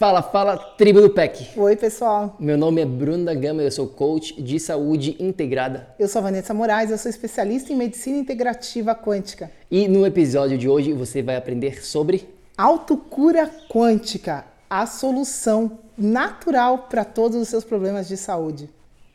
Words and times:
Fala, 0.00 0.22
fala, 0.22 0.56
tribo 0.56 1.02
do 1.02 1.10
PEC. 1.10 1.50
Oi, 1.58 1.76
pessoal. 1.76 2.34
Meu 2.40 2.56
nome 2.56 2.80
é 2.80 2.86
Bruno 2.86 3.26
da 3.26 3.34
Gama, 3.34 3.60
eu 3.60 3.70
sou 3.70 3.86
coach 3.86 4.42
de 4.42 4.58
saúde 4.58 5.14
integrada. 5.20 5.94
Eu 5.98 6.08
sou 6.08 6.20
a 6.20 6.22
Vanessa 6.22 6.54
Moraes, 6.54 6.90
eu 6.90 6.96
sou 6.96 7.10
especialista 7.10 7.70
em 7.70 7.76
medicina 7.76 8.16
integrativa 8.16 8.94
quântica. 8.94 9.50
E 9.70 9.86
no 9.88 10.06
episódio 10.06 10.56
de 10.56 10.66
hoje 10.66 10.94
você 10.94 11.22
vai 11.22 11.36
aprender 11.36 11.84
sobre 11.84 12.26
autocura 12.56 13.50
quântica, 13.68 14.46
a 14.70 14.86
solução 14.86 15.80
natural 15.98 16.86
para 16.88 17.04
todos 17.04 17.36
os 17.36 17.48
seus 17.48 17.62
problemas 17.62 18.08
de 18.08 18.16
saúde. 18.16 18.70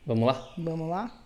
Vamos 0.06 0.24
lá? 0.24 0.48
Vamos 0.56 0.88
lá? 0.88 1.25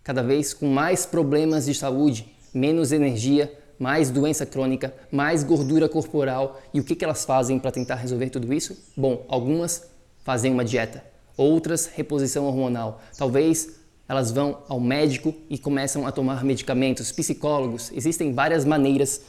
cada 0.04 0.22
vez 0.22 0.54
com 0.54 0.68
mais 0.68 1.06
problemas 1.06 1.66
de 1.66 1.74
saúde, 1.74 2.28
menos 2.54 2.92
energia, 2.92 3.50
mais 3.80 4.10
doença 4.10 4.46
crônica, 4.46 4.94
mais 5.10 5.42
gordura 5.42 5.88
corporal. 5.88 6.62
E 6.74 6.82
o 6.82 6.84
que, 6.84 6.98
que 6.98 7.06
elas 7.06 7.24
fazem 7.24 7.58
para 7.60 7.72
tentar 7.72 7.96
resolver 7.96 8.30
tudo 8.30 8.54
isso? 8.54 8.78
Bom, 8.98 9.26
algumas 9.30 9.90
fazem 10.26 10.52
uma 10.52 10.66
dieta, 10.66 11.02
outras 11.38 11.86
reposição 11.86 12.44
hormonal. 12.44 13.02
Talvez 13.18 13.70
elas 14.06 14.30
vão 14.30 14.58
ao 14.68 14.82
médico 14.82 15.34
e 15.50 15.58
começam 15.58 16.06
a 16.06 16.12
tomar 16.12 16.44
medicamentos, 16.44 17.10
psicólogos. 17.14 17.90
Existem 17.96 18.34
várias 18.34 18.66
maneiras 18.66 19.22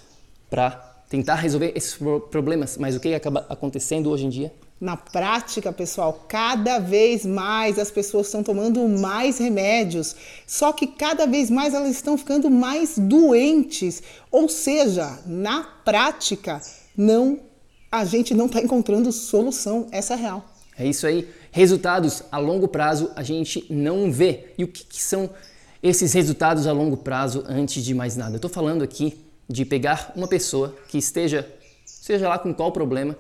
para 0.51 0.71
tentar 1.09 1.37
resolver 1.37 1.73
esses 1.77 1.97
problemas, 2.29 2.77
mas 2.77 2.97
o 2.97 3.01
que 3.01 3.15
acaba 3.15 3.47
acontecendo 3.49 4.11
hoje 4.11 4.27
em 4.27 4.31
dia? 4.31 4.53
Na 4.85 4.99
prática, 4.99 5.73
pessoal, 5.73 6.27
cada 6.29 6.79
vez 6.79 7.25
mais 7.25 7.79
as 7.79 7.91
pessoas 7.91 8.27
estão 8.27 8.43
tomando 8.43 8.87
mais 8.87 9.39
remédios, 9.39 10.15
só 10.47 10.75
que 10.75 10.87
cada 10.87 11.27
vez 11.27 11.49
mais 11.49 11.73
elas 11.73 11.93
estão 11.93 12.19
ficando 12.19 12.51
mais 12.51 12.99
doentes. 12.99 14.03
Ou 14.31 14.47
seja, 14.47 15.21
na 15.25 15.63
prática, 15.63 16.61
não 16.95 17.41
a 17.91 18.05
gente 18.05 18.35
não 18.35 18.45
está 18.45 18.61
encontrando 18.61 19.11
solução. 19.11 19.89
Essa 19.91 20.13
é 20.13 20.17
real. 20.19 20.45
É 20.77 20.87
isso 20.87 21.07
aí. 21.07 21.31
Resultados 21.51 22.23
a 22.31 22.37
longo 22.37 22.69
prazo 22.69 23.11
a 23.17 23.23
gente 23.23 23.65
não 23.71 24.13
vê. 24.13 24.53
E 24.59 24.65
o 24.65 24.69
que, 24.69 24.85
que 24.85 25.03
são 25.03 25.31
esses 25.83 26.13
resultados 26.13 26.67
a 26.67 26.73
longo 26.73 26.99
prazo 26.99 27.43
antes 27.49 27.83
de 27.83 27.95
mais 27.95 28.19
nada? 28.19 28.33
Eu 28.33 28.37
estou 28.37 28.51
falando 28.51 28.85
aqui 28.85 29.19
de 29.49 29.65
pegar 29.65 30.13
uma 30.15 30.29
pessoa 30.29 30.77
que 30.89 30.99
esteja, 30.99 31.51
seja 31.87 32.29
lá 32.29 32.39
com 32.39 32.53
qual 32.53 32.71
problema 32.71 33.17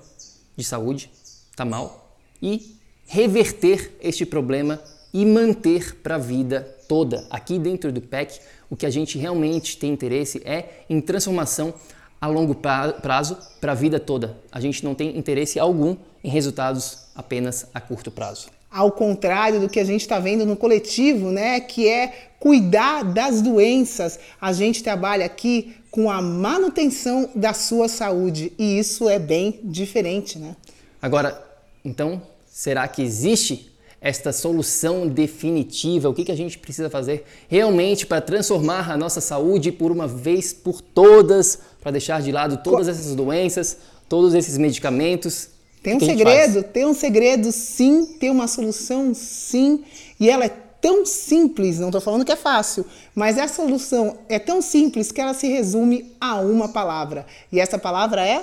de 0.54 0.62
saúde, 0.62 1.10
está 1.54 1.64
mal, 1.64 2.16
e 2.42 2.74
reverter 3.06 3.96
este 4.02 4.26
problema 4.26 4.80
e 5.12 5.24
manter 5.24 5.94
para 6.02 6.16
a 6.16 6.18
vida 6.18 6.76
toda. 6.88 7.24
Aqui 7.30 7.60
dentro 7.60 7.92
do 7.92 8.00
PEC, 8.00 8.40
o 8.68 8.74
que 8.76 8.84
a 8.84 8.90
gente 8.90 9.16
realmente 9.16 9.78
tem 9.78 9.92
interesse 9.92 10.42
é 10.44 10.82
em 10.90 11.00
transformação 11.00 11.72
a 12.20 12.26
longo 12.26 12.56
prazo 12.56 13.38
para 13.60 13.72
a 13.72 13.74
vida 13.74 14.00
toda. 14.00 14.36
A 14.50 14.58
gente 14.58 14.84
não 14.84 14.94
tem 14.94 15.16
interesse 15.16 15.60
algum 15.60 15.96
em 16.24 16.28
resultados 16.28 17.06
apenas 17.14 17.66
a 17.72 17.80
curto 17.80 18.10
prazo. 18.10 18.48
Ao 18.68 18.90
contrário 18.90 19.60
do 19.60 19.68
que 19.68 19.78
a 19.78 19.84
gente 19.84 20.00
está 20.00 20.18
vendo 20.18 20.44
no 20.44 20.56
coletivo, 20.56 21.30
né, 21.30 21.60
que 21.60 21.86
é 21.86 22.30
cuidar 22.40 23.04
das 23.04 23.40
doenças, 23.40 24.18
a 24.40 24.52
gente 24.52 24.82
trabalha 24.82 25.24
aqui 25.24 25.76
com 25.88 26.10
a 26.10 26.20
manutenção 26.20 27.30
da 27.36 27.52
sua 27.52 27.86
saúde 27.86 28.52
e 28.58 28.76
isso 28.76 29.08
é 29.08 29.20
bem 29.20 29.60
diferente, 29.62 30.40
né? 30.40 30.56
Agora, 31.04 31.38
então, 31.84 32.22
será 32.46 32.88
que 32.88 33.02
existe 33.02 33.70
esta 34.00 34.32
solução 34.32 35.06
definitiva? 35.06 36.08
O 36.08 36.14
que, 36.14 36.24
que 36.24 36.32
a 36.32 36.34
gente 36.34 36.58
precisa 36.58 36.88
fazer 36.88 37.26
realmente 37.46 38.06
para 38.06 38.22
transformar 38.22 38.90
a 38.90 38.96
nossa 38.96 39.20
saúde 39.20 39.70
por 39.70 39.92
uma 39.92 40.08
vez 40.08 40.54
por 40.54 40.80
todas, 40.80 41.58
para 41.82 41.90
deixar 41.90 42.22
de 42.22 42.32
lado 42.32 42.56
todas 42.64 42.88
essas 42.88 43.14
doenças, 43.14 43.76
todos 44.08 44.32
esses 44.32 44.56
medicamentos? 44.56 45.50
Tem 45.82 45.94
um 45.94 46.00
segredo, 46.00 46.62
tem 46.62 46.86
um 46.86 46.94
segredo 46.94 47.52
sim, 47.52 48.06
tem 48.18 48.30
uma 48.30 48.48
solução 48.48 49.12
sim, 49.12 49.84
e 50.18 50.30
ela 50.30 50.46
é 50.46 50.56
tão 50.80 51.04
simples, 51.04 51.78
não 51.78 51.88
estou 51.88 52.00
falando 52.00 52.24
que 52.24 52.32
é 52.32 52.36
fácil, 52.36 52.86
mas 53.14 53.36
a 53.36 53.46
solução 53.46 54.20
é 54.26 54.38
tão 54.38 54.62
simples 54.62 55.12
que 55.12 55.20
ela 55.20 55.34
se 55.34 55.48
resume 55.48 56.14
a 56.18 56.40
uma 56.40 56.70
palavra. 56.70 57.26
E 57.52 57.60
essa 57.60 57.78
palavra 57.78 58.26
é 58.26 58.42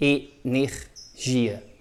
energia. 0.00 1.71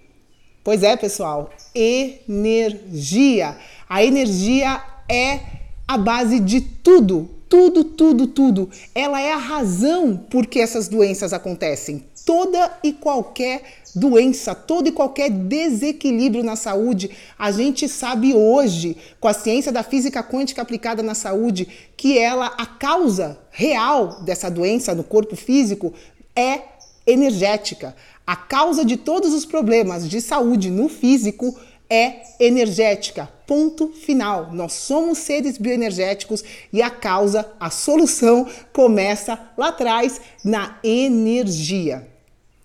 Pois 0.63 0.83
é, 0.83 0.95
pessoal, 0.95 1.49
energia. 1.73 3.57
A 3.89 4.03
energia 4.03 4.81
é 5.09 5.39
a 5.87 5.97
base 5.97 6.39
de 6.39 6.61
tudo, 6.61 7.27
tudo, 7.49 7.83
tudo, 7.83 8.27
tudo. 8.27 8.69
Ela 8.93 9.19
é 9.19 9.33
a 9.33 9.37
razão 9.37 10.15
por 10.15 10.45
que 10.45 10.59
essas 10.59 10.87
doenças 10.87 11.33
acontecem. 11.33 12.05
Toda 12.23 12.77
e 12.83 12.93
qualquer 12.93 13.63
doença, 13.95 14.53
todo 14.53 14.87
e 14.87 14.91
qualquer 14.91 15.31
desequilíbrio 15.31 16.43
na 16.43 16.55
saúde, 16.55 17.09
a 17.39 17.51
gente 17.51 17.89
sabe 17.89 18.35
hoje, 18.35 18.95
com 19.19 19.27
a 19.27 19.33
ciência 19.33 19.71
da 19.71 19.81
física 19.81 20.21
quântica 20.21 20.61
aplicada 20.61 21.01
na 21.01 21.15
saúde, 21.15 21.67
que 21.97 22.19
ela, 22.19 22.53
a 22.57 22.67
causa 22.67 23.39
real 23.49 24.21
dessa 24.21 24.49
doença 24.49 24.93
no 24.93 25.03
corpo 25.03 25.35
físico 25.35 25.91
é 26.35 26.61
energética. 27.05 27.95
A 28.25 28.35
causa 28.35 28.85
de 28.85 28.97
todos 28.97 29.33
os 29.33 29.45
problemas 29.45 30.07
de 30.07 30.21
saúde 30.21 30.69
no 30.69 30.87
físico 30.87 31.57
é 31.89 32.21
energética. 32.39 33.29
Ponto 33.45 33.89
final. 33.89 34.53
Nós 34.53 34.73
somos 34.73 35.17
seres 35.17 35.57
bioenergéticos 35.57 36.41
e 36.71 36.81
a 36.81 36.89
causa, 36.89 37.51
a 37.59 37.69
solução 37.69 38.47
começa 38.71 39.37
lá 39.57 39.67
atrás 39.67 40.21
na 40.43 40.79
energia. 40.83 42.07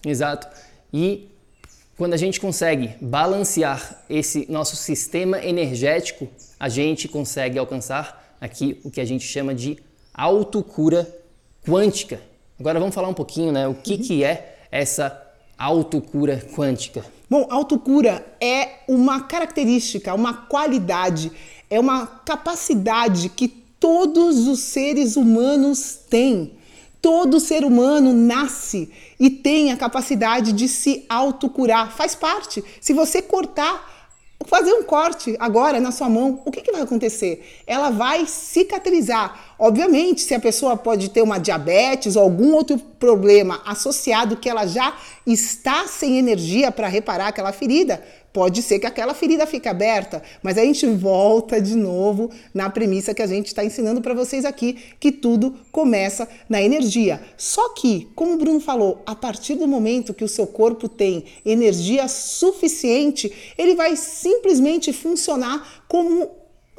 Exato. 0.04 0.46
E 0.92 1.28
quando 1.96 2.14
a 2.14 2.16
gente 2.16 2.40
consegue 2.40 2.94
balancear 3.00 4.04
esse 4.08 4.46
nosso 4.48 4.76
sistema 4.76 5.44
energético, 5.44 6.28
a 6.60 6.68
gente 6.68 7.08
consegue 7.08 7.58
alcançar 7.58 8.36
aqui 8.40 8.80
o 8.84 8.90
que 8.90 9.00
a 9.00 9.04
gente 9.04 9.26
chama 9.26 9.54
de 9.54 9.78
autocura 10.14 11.12
quântica. 11.66 12.20
Agora 12.58 12.80
vamos 12.80 12.94
falar 12.94 13.08
um 13.08 13.14
pouquinho, 13.14 13.52
né, 13.52 13.68
o 13.68 13.74
que, 13.74 13.94
uhum. 13.94 14.02
que 14.02 14.24
é 14.24 14.56
essa 14.70 15.22
autocura 15.58 16.42
quântica? 16.54 17.04
Bom, 17.28 17.46
autocura 17.50 18.24
é 18.40 18.80
uma 18.88 19.20
característica, 19.22 20.14
uma 20.14 20.32
qualidade, 20.32 21.32
é 21.68 21.78
uma 21.78 22.06
capacidade 22.06 23.28
que 23.28 23.48
todos 23.48 24.46
os 24.46 24.60
seres 24.60 25.16
humanos 25.16 25.98
têm. 26.08 26.52
Todo 27.02 27.38
ser 27.38 27.64
humano 27.64 28.12
nasce 28.12 28.90
e 29.20 29.28
tem 29.28 29.70
a 29.70 29.76
capacidade 29.76 30.52
de 30.52 30.66
se 30.66 31.04
autocurar. 31.08 31.92
Faz 31.92 32.14
parte. 32.14 32.64
Se 32.80 32.92
você 32.92 33.20
cortar 33.20 33.95
fazer 34.46 34.72
um 34.72 34.82
corte 34.82 35.36
agora 35.38 35.80
na 35.80 35.90
sua 35.90 36.08
mão, 36.08 36.40
o 36.44 36.50
que, 36.50 36.62
que 36.62 36.72
vai 36.72 36.82
acontecer? 36.82 37.62
Ela 37.66 37.90
vai 37.90 38.26
cicatrizar. 38.26 39.54
Obviamente, 39.58 40.22
se 40.22 40.34
a 40.34 40.40
pessoa 40.40 40.76
pode 40.76 41.10
ter 41.10 41.22
uma 41.22 41.38
diabetes 41.38 42.16
ou 42.16 42.22
algum 42.22 42.54
outro 42.54 42.78
problema 42.78 43.60
associado 43.66 44.36
que 44.36 44.48
ela 44.48 44.66
já 44.66 44.94
está 45.26 45.86
sem 45.86 46.18
energia 46.18 46.70
para 46.70 46.88
reparar 46.88 47.28
aquela 47.28 47.52
ferida, 47.52 48.02
pode 48.36 48.60
ser 48.60 48.78
que 48.78 48.86
aquela 48.86 49.14
ferida 49.14 49.46
fique 49.46 49.66
aberta, 49.66 50.22
mas 50.42 50.58
a 50.58 50.60
gente 50.62 50.86
volta 50.86 51.58
de 51.58 51.74
novo 51.74 52.30
na 52.52 52.68
premissa 52.68 53.14
que 53.14 53.22
a 53.22 53.26
gente 53.26 53.46
está 53.46 53.64
ensinando 53.64 54.02
para 54.02 54.12
vocês 54.12 54.44
aqui, 54.44 54.76
que 55.00 55.10
tudo 55.10 55.54
começa 55.72 56.28
na 56.46 56.60
energia. 56.60 57.18
Só 57.34 57.70
que, 57.70 58.06
como 58.14 58.34
o 58.34 58.36
Bruno 58.36 58.60
falou, 58.60 59.00
a 59.06 59.14
partir 59.14 59.54
do 59.54 59.66
momento 59.66 60.12
que 60.12 60.22
o 60.22 60.28
seu 60.28 60.46
corpo 60.46 60.86
tem 60.86 61.24
energia 61.46 62.08
suficiente, 62.08 63.32
ele 63.56 63.74
vai 63.74 63.96
simplesmente 63.96 64.92
funcionar 64.92 65.84
como 65.88 66.28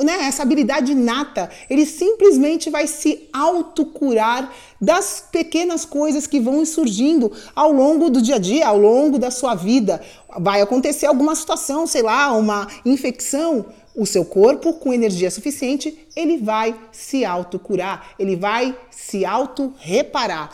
né, 0.03 0.25
essa 0.25 0.43
habilidade 0.43 0.91
inata, 0.91 1.49
ele 1.69 1.85
simplesmente 1.85 2.69
vai 2.69 2.87
se 2.87 3.27
autocurar 3.33 4.53
das 4.79 5.25
pequenas 5.31 5.85
coisas 5.85 6.27
que 6.27 6.39
vão 6.39 6.63
surgindo 6.65 7.31
ao 7.55 7.71
longo 7.71 8.09
do 8.09 8.21
dia 8.21 8.35
a 8.35 8.39
dia, 8.39 8.67
ao 8.67 8.77
longo 8.77 9.17
da 9.17 9.31
sua 9.31 9.55
vida. 9.55 10.01
Vai 10.37 10.61
acontecer 10.61 11.07
alguma 11.07 11.35
situação, 11.35 11.87
sei 11.87 12.03
lá, 12.03 12.31
uma 12.33 12.67
infecção, 12.85 13.65
o 13.95 14.05
seu 14.05 14.23
corpo, 14.23 14.73
com 14.73 14.93
energia 14.93 15.31
suficiente, 15.31 16.07
ele 16.15 16.37
vai 16.37 16.75
se 16.91 17.25
autocurar, 17.25 18.11
ele 18.19 18.35
vai 18.35 18.77
se 18.91 19.25
auto-reparar, 19.25 20.51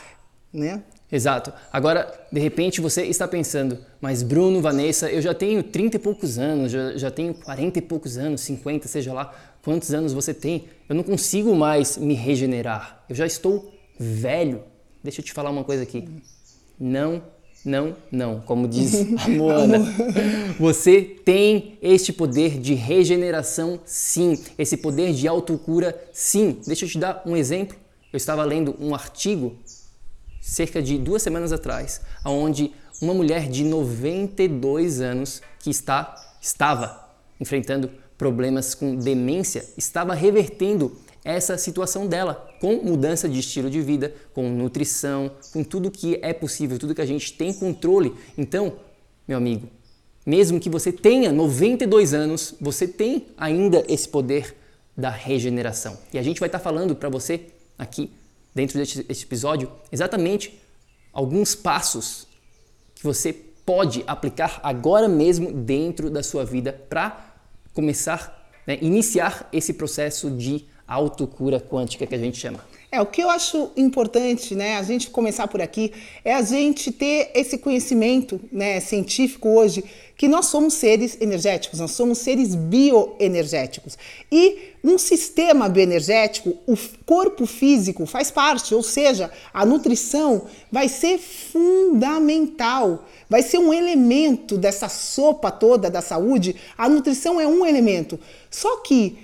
né? 0.53 0.81
Exato. 1.11 1.53
Agora, 1.71 2.11
de 2.31 2.39
repente 2.39 2.79
você 2.79 3.03
está 3.03 3.27
pensando, 3.27 3.77
mas 4.03 4.21
Bruno, 4.21 4.59
Vanessa, 4.59 5.09
eu 5.09 5.21
já 5.21 5.33
tenho 5.33 5.63
30 5.63 5.95
e 5.95 5.99
poucos 5.99 6.37
anos, 6.37 6.73
já, 6.73 6.97
já 6.97 7.09
tenho 7.09 7.33
40 7.33 7.79
e 7.79 7.81
poucos 7.81 8.17
anos, 8.17 8.41
50, 8.41 8.85
seja 8.85 9.13
lá 9.13 9.33
quantos 9.63 9.93
anos 9.93 10.11
você 10.11 10.33
tem, 10.33 10.65
eu 10.89 10.95
não 10.95 11.03
consigo 11.03 11.55
mais 11.55 11.95
me 11.95 12.13
regenerar. 12.13 13.05
Eu 13.07 13.15
já 13.15 13.25
estou 13.25 13.73
velho. 13.97 14.61
Deixa 15.01 15.21
eu 15.21 15.25
te 15.25 15.31
falar 15.31 15.51
uma 15.51 15.63
coisa 15.63 15.83
aqui. 15.83 16.05
Não, 16.77 17.23
não, 17.63 17.95
não. 18.11 18.41
Como 18.41 18.67
diz 18.67 18.93
a 19.23 19.29
Moana. 19.29 19.79
Você 20.59 21.01
tem 21.01 21.77
este 21.81 22.11
poder 22.11 22.59
de 22.59 22.73
regeneração, 22.73 23.79
sim. 23.85 24.37
Esse 24.57 24.75
poder 24.75 25.13
de 25.13 25.29
autocura, 25.29 25.97
sim. 26.11 26.59
Deixa 26.67 26.83
eu 26.83 26.89
te 26.89 26.99
dar 26.99 27.23
um 27.25 27.37
exemplo. 27.37 27.77
Eu 28.11 28.17
estava 28.17 28.43
lendo 28.43 28.75
um 28.81 28.93
artigo 28.93 29.55
cerca 30.41 30.81
de 30.81 30.97
duas 30.97 31.23
semanas 31.23 31.53
atrás, 31.53 32.01
onde 32.25 32.73
uma 33.01 33.13
mulher 33.13 33.49
de 33.49 33.63
92 33.63 35.01
anos 35.01 35.41
que 35.59 35.69
está, 35.69 36.15
estava 36.41 37.09
enfrentando 37.39 37.89
problemas 38.17 38.73
com 38.73 38.95
demência 38.95 39.65
estava 39.77 40.13
revertendo 40.13 40.95
essa 41.25 41.57
situação 41.57 42.07
dela 42.07 42.49
com 42.59 42.75
mudança 42.77 43.27
de 43.29 43.39
estilo 43.39 43.69
de 43.69 43.81
vida, 43.81 44.13
com 44.33 44.49
nutrição, 44.49 45.31
com 45.51 45.63
tudo 45.63 45.89
que 45.89 46.19
é 46.21 46.33
possível, 46.33 46.77
tudo 46.77 46.93
que 46.93 47.01
a 47.01 47.05
gente 47.05 47.33
tem 47.33 47.53
controle. 47.53 48.13
Então, 48.37 48.73
meu 49.27 49.37
amigo, 49.37 49.67
mesmo 50.25 50.59
que 50.59 50.69
você 50.69 50.91
tenha 50.91 51.31
92 51.31 52.13
anos, 52.13 52.55
você 52.59 52.87
tem 52.87 53.27
ainda 53.37 53.83
esse 53.87 54.07
poder 54.07 54.55
da 54.95 55.09
regeneração. 55.09 55.97
E 56.13 56.17
a 56.17 56.23
gente 56.23 56.39
vai 56.39 56.47
estar 56.47 56.59
falando 56.59 56.95
para 56.95 57.09
você 57.09 57.41
aqui 57.77 58.11
dentro 58.53 58.77
deste, 58.77 59.03
deste 59.03 59.25
episódio 59.25 59.71
exatamente 59.91 60.59
alguns 61.11 61.55
passos 61.55 62.27
que 63.03 63.07
você 63.07 63.33
pode 63.65 64.01
aplicar 64.07 64.61
agora 64.63 65.09
mesmo 65.09 65.51
dentro 65.51 66.09
da 66.09 66.23
sua 66.23 66.45
vida 66.45 66.71
para 66.71 67.35
começar, 67.73 68.49
né, 68.65 68.77
iniciar 68.81 69.49
esse 69.51 69.73
processo 69.73 70.31
de 70.31 70.65
autocura 70.87 71.59
quântica 71.59 72.07
que 72.07 72.15
a 72.15 72.17
gente 72.17 72.37
chama. 72.37 72.61
É, 72.93 73.01
o 73.01 73.07
que 73.07 73.23
eu 73.23 73.29
acho 73.31 73.71
importante, 73.75 74.53
né, 74.53 74.77
a 74.77 74.83
gente 74.83 75.09
começar 75.09 75.47
por 75.47 75.59
aqui, 75.59 75.91
é 76.23 76.35
a 76.35 76.43
gente 76.43 76.91
ter 76.91 77.31
esse 77.33 77.57
conhecimento, 77.57 78.39
né, 78.51 78.79
científico 78.79 79.49
hoje, 79.49 79.83
que 80.15 80.27
nós 80.27 80.45
somos 80.45 80.75
seres 80.75 81.17
energéticos, 81.19 81.79
nós 81.79 81.89
somos 81.89 82.19
seres 82.19 82.53
bioenergéticos. 82.53 83.97
E 84.31 84.75
num 84.83 84.99
sistema 84.99 85.67
bioenergético, 85.67 86.55
o 86.67 86.77
corpo 87.03 87.47
físico 87.47 88.05
faz 88.05 88.29
parte, 88.29 88.75
ou 88.75 88.83
seja, 88.83 89.31
a 89.51 89.65
nutrição 89.65 90.45
vai 90.71 90.87
ser 90.87 91.17
fundamental, 91.17 93.07
vai 93.27 93.41
ser 93.41 93.57
um 93.57 93.73
elemento 93.73 94.55
dessa 94.55 94.87
sopa 94.87 95.49
toda 95.49 95.89
da 95.89 95.99
saúde. 95.99 96.57
A 96.77 96.87
nutrição 96.87 97.41
é 97.41 97.47
um 97.47 97.65
elemento. 97.65 98.19
Só 98.51 98.77
que 98.81 99.17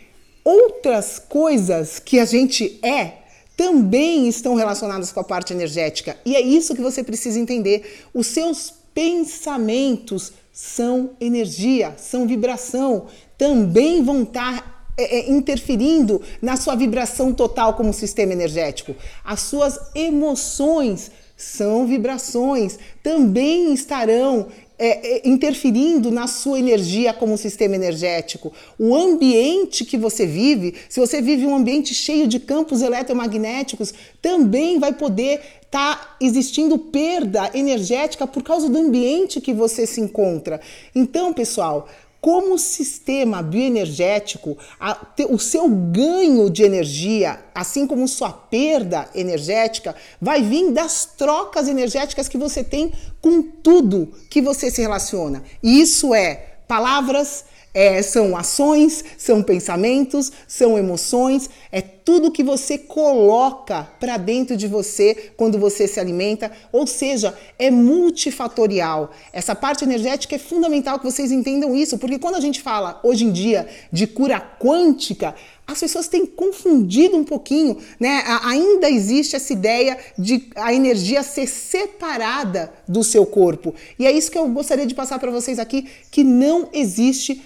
outras 0.44 1.20
coisas 1.20 2.00
que 2.00 2.18
a 2.18 2.26
gente 2.26 2.80
é 2.82 3.19
também 3.60 4.30
estão 4.30 4.56
relacionadas 4.56 5.12
com 5.12 5.20
a 5.20 5.24
parte 5.24 5.52
energética. 5.52 6.16
E 6.26 6.34
é 6.34 6.40
isso 6.40 6.74
que 6.74 6.82
você 6.82 7.04
precisa 7.04 7.38
entender. 7.38 8.08
Os 8.14 8.28
seus 8.28 8.74
pensamentos 8.94 10.32
são 10.50 11.10
energia, 11.20 11.94
são 11.98 12.26
vibração, 12.26 13.08
também 13.38 14.02
vão 14.02 14.24
estar 14.24 14.94
é, 14.98 15.18
é, 15.20 15.30
interferindo 15.30 16.22
na 16.42 16.56
sua 16.56 16.74
vibração 16.74 17.34
total 17.34 17.74
como 17.74 17.92
sistema 17.92 18.32
energético. 18.32 18.96
As 19.26 19.42
suas 19.42 19.78
emoções 19.94 21.12
são 21.36 21.86
vibrações, 21.86 22.80
também 23.04 23.74
estarão 23.74 24.48
é, 24.80 25.18
é, 25.18 25.28
interferindo 25.28 26.10
na 26.10 26.26
sua 26.26 26.58
energia 26.58 27.14
como 27.14 27.38
sistema 27.38 27.76
energético. 27.76 28.54
O 28.80 28.96
ambiente 28.96 29.84
que 29.84 29.98
você 29.98 30.26
vive, 30.26 30.74
se 30.88 31.02
você 31.02 31.22
vive 31.22 31.46
um 31.46 31.54
ambiente 31.54 31.94
cheio 31.94 32.26
de 32.28 32.40
campos 32.40 32.82
eletromagnéticos, 32.82 33.94
também 34.22 34.80
vai 34.80 34.94
poder 34.94 35.42
estar 35.64 35.96
tá 35.98 36.16
existindo 36.22 36.78
perda 36.78 37.52
energética 37.54 38.26
por 38.26 38.42
causa 38.42 38.70
do 38.70 38.78
ambiente 38.78 39.42
que 39.42 39.54
você 39.54 39.86
se 39.86 40.00
encontra. 40.00 40.62
Então, 40.96 41.34
pessoal, 41.34 41.90
como 42.22 42.58
sistema 42.58 43.42
bioenergético, 43.42 44.58
a, 44.80 44.98
o 45.30 45.40
seu 45.40 45.70
ganho 45.70 46.50
de 46.50 46.64
energia, 46.64 47.40
assim 47.56 47.88
como 47.88 48.08
sua 48.08 48.32
perda 48.32 49.10
energética, 49.16 49.96
vai 50.20 50.42
vir 50.42 50.72
das 50.72 51.06
trocas 51.06 51.68
energéticas 51.68 52.28
que 52.28 52.38
você 52.38 52.64
tem 52.64 52.92
com 53.22 53.42
tudo 53.42 54.12
que 54.30 54.42
você 54.42 54.70
se 54.70 54.82
relaciona. 54.82 55.44
E 55.64 55.82
isso 55.82 56.14
é 56.14 56.58
palavras, 56.68 57.46
é, 57.74 58.02
são 58.02 58.36
ações, 58.36 59.04
são 59.18 59.44
pensamentos, 59.44 60.32
são 60.48 60.78
emoções, 60.78 61.50
é 61.72 61.82
tudo 61.82 62.32
que 62.32 62.44
você 62.44 62.78
coloca 62.78 63.88
para 64.00 64.18
dentro 64.18 64.58
de 64.58 64.68
você 64.68 65.32
quando 65.38 65.60
você 65.60 65.88
se 65.88 66.00
alimenta, 66.00 66.52
ou 66.72 66.88
seja, 66.88 67.38
é 67.58 67.70
multifatorial. 67.70 69.12
Essa 69.32 69.54
parte 69.54 69.84
energética 69.84 70.36
é 70.36 70.40
fundamental 70.40 70.98
que 70.98 71.06
vocês 71.06 71.32
entendam 71.32 71.76
isso, 71.76 71.98
porque 71.98 72.18
quando 72.18 72.36
a 72.36 72.40
gente 72.40 72.62
fala 72.62 73.00
hoje 73.04 73.26
em 73.26 73.32
dia 73.32 73.68
de 73.92 74.08
cura 74.08 74.40
quântica, 74.40 75.36
as 75.68 75.80
pessoas 75.80 76.08
têm 76.08 76.26
confundido 76.26 77.16
um 77.16 77.24
pouquinho, 77.24 77.78
né? 78.00 78.24
Ainda 78.44 78.90
existe 78.90 79.36
essa 79.36 79.54
ideia 79.54 80.00
de 80.18 80.50
a 80.56 80.74
energia 80.74 81.22
ser 81.22 81.46
separada 81.46 82.74
do 82.88 83.04
seu 83.04 83.24
corpo. 83.24 83.76
E 84.00 84.08
é 84.08 84.12
isso 84.12 84.32
que 84.32 84.38
eu 84.38 84.50
gostaria 84.50 84.88
de 84.88 84.96
passar 84.96 85.20
para 85.20 85.30
vocês 85.30 85.60
aqui, 85.60 85.88
que 86.10 86.24
não 86.24 86.70
existe 86.74 87.40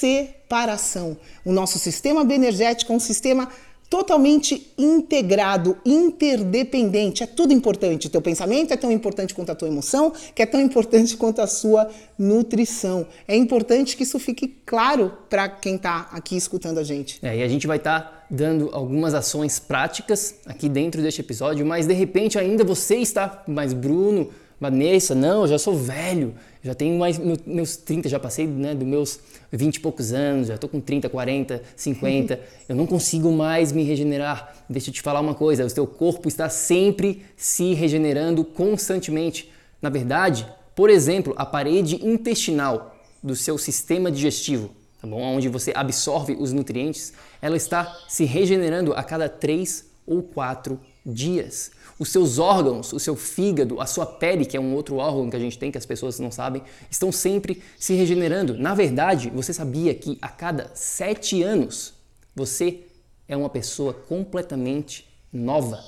separação. 0.00 1.16
O 1.44 1.52
nosso 1.52 1.78
sistema 1.78 2.24
bioenergético 2.24 2.92
é 2.92 2.96
um 2.96 3.00
sistema 3.00 3.48
totalmente 3.90 4.72
integrado, 4.78 5.76
interdependente. 5.84 7.24
É 7.24 7.26
tudo 7.26 7.52
importante. 7.52 8.06
O 8.06 8.10
teu 8.10 8.22
pensamento 8.22 8.72
é 8.72 8.76
tão 8.76 8.90
importante 8.92 9.34
quanto 9.34 9.50
a 9.50 9.54
tua 9.54 9.66
emoção, 9.66 10.12
que 10.32 10.40
é 10.40 10.46
tão 10.46 10.60
importante 10.60 11.16
quanto 11.16 11.42
a 11.42 11.46
sua 11.48 11.90
nutrição. 12.16 13.04
É 13.26 13.36
importante 13.36 13.96
que 13.96 14.04
isso 14.04 14.18
fique 14.20 14.46
claro 14.64 15.12
para 15.28 15.48
quem 15.48 15.74
está 15.74 16.08
aqui 16.12 16.36
escutando 16.36 16.78
a 16.78 16.84
gente. 16.84 17.18
É, 17.20 17.36
e 17.36 17.42
a 17.42 17.48
gente 17.48 17.66
vai 17.66 17.78
estar 17.78 18.00
tá 18.00 18.24
dando 18.30 18.70
algumas 18.72 19.12
ações 19.12 19.58
práticas 19.58 20.36
aqui 20.46 20.68
dentro 20.68 21.02
deste 21.02 21.20
episódio, 21.20 21.66
mas 21.66 21.88
de 21.88 21.92
repente 21.92 22.38
ainda 22.38 22.62
você 22.62 22.96
está, 22.98 23.42
mas 23.48 23.72
Bruno, 23.72 24.30
Vanessa, 24.60 25.14
não, 25.14 25.42
eu 25.42 25.48
já 25.48 25.58
sou 25.58 25.74
velho, 25.74 26.34
já 26.62 26.74
tenho 26.74 26.98
mais 26.98 27.18
meus 27.18 27.78
30, 27.78 28.10
já 28.10 28.20
passei 28.20 28.46
né, 28.46 28.74
dos 28.74 28.86
meus 28.86 29.18
20 29.50 29.76
e 29.76 29.80
poucos 29.80 30.12
anos, 30.12 30.48
já 30.48 30.56
estou 30.56 30.68
com 30.68 30.78
30, 30.80 31.08
40, 31.08 31.62
50, 31.74 32.40
eu 32.68 32.76
não 32.76 32.86
consigo 32.86 33.32
mais 33.32 33.72
me 33.72 33.82
regenerar. 33.82 34.54
Deixa 34.68 34.90
eu 34.90 34.94
te 34.94 35.00
falar 35.00 35.20
uma 35.20 35.34
coisa, 35.34 35.64
o 35.64 35.70
seu 35.70 35.86
corpo 35.86 36.28
está 36.28 36.50
sempre 36.50 37.22
se 37.38 37.72
regenerando 37.72 38.44
constantemente. 38.44 39.50
Na 39.80 39.88
verdade, 39.88 40.46
por 40.76 40.90
exemplo, 40.90 41.32
a 41.38 41.46
parede 41.46 42.06
intestinal 42.06 42.94
do 43.22 43.34
seu 43.34 43.56
sistema 43.56 44.10
digestivo, 44.10 44.70
tá 45.00 45.08
bom? 45.08 45.22
onde 45.22 45.48
você 45.48 45.72
absorve 45.74 46.36
os 46.38 46.52
nutrientes, 46.52 47.14
ela 47.40 47.56
está 47.56 47.98
se 48.08 48.26
regenerando 48.26 48.92
a 48.92 49.02
cada 49.02 49.26
3 49.26 49.89
ou 50.10 50.22
4 50.24 50.78
dias. 51.06 51.70
Os 51.98 52.10
seus 52.10 52.38
órgãos, 52.38 52.92
o 52.92 52.98
seu 52.98 53.14
fígado, 53.14 53.80
a 53.80 53.86
sua 53.86 54.04
pele, 54.04 54.44
que 54.44 54.56
é 54.56 54.60
um 54.60 54.74
outro 54.74 54.96
órgão 54.96 55.30
que 55.30 55.36
a 55.36 55.40
gente 55.40 55.56
tem 55.56 55.70
que 55.70 55.78
as 55.78 55.86
pessoas 55.86 56.18
não 56.18 56.32
sabem, 56.32 56.62
estão 56.90 57.12
sempre 57.12 57.62
se 57.78 57.94
regenerando. 57.94 58.58
Na 58.58 58.74
verdade, 58.74 59.30
você 59.30 59.54
sabia 59.54 59.94
que 59.94 60.18
a 60.20 60.28
cada 60.28 60.70
sete 60.74 61.42
anos 61.42 61.94
você 62.34 62.80
é 63.28 63.36
uma 63.36 63.48
pessoa 63.48 63.94
completamente 63.94 65.06
nova, 65.32 65.80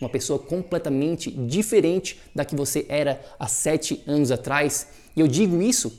uma 0.00 0.08
pessoa 0.08 0.38
completamente 0.38 1.30
diferente 1.30 2.18
da 2.34 2.44
que 2.44 2.56
você 2.56 2.86
era 2.88 3.20
há 3.38 3.46
sete 3.46 4.02
anos 4.06 4.30
atrás. 4.30 4.88
E 5.14 5.20
eu 5.20 5.28
digo 5.28 5.60
isso, 5.60 5.92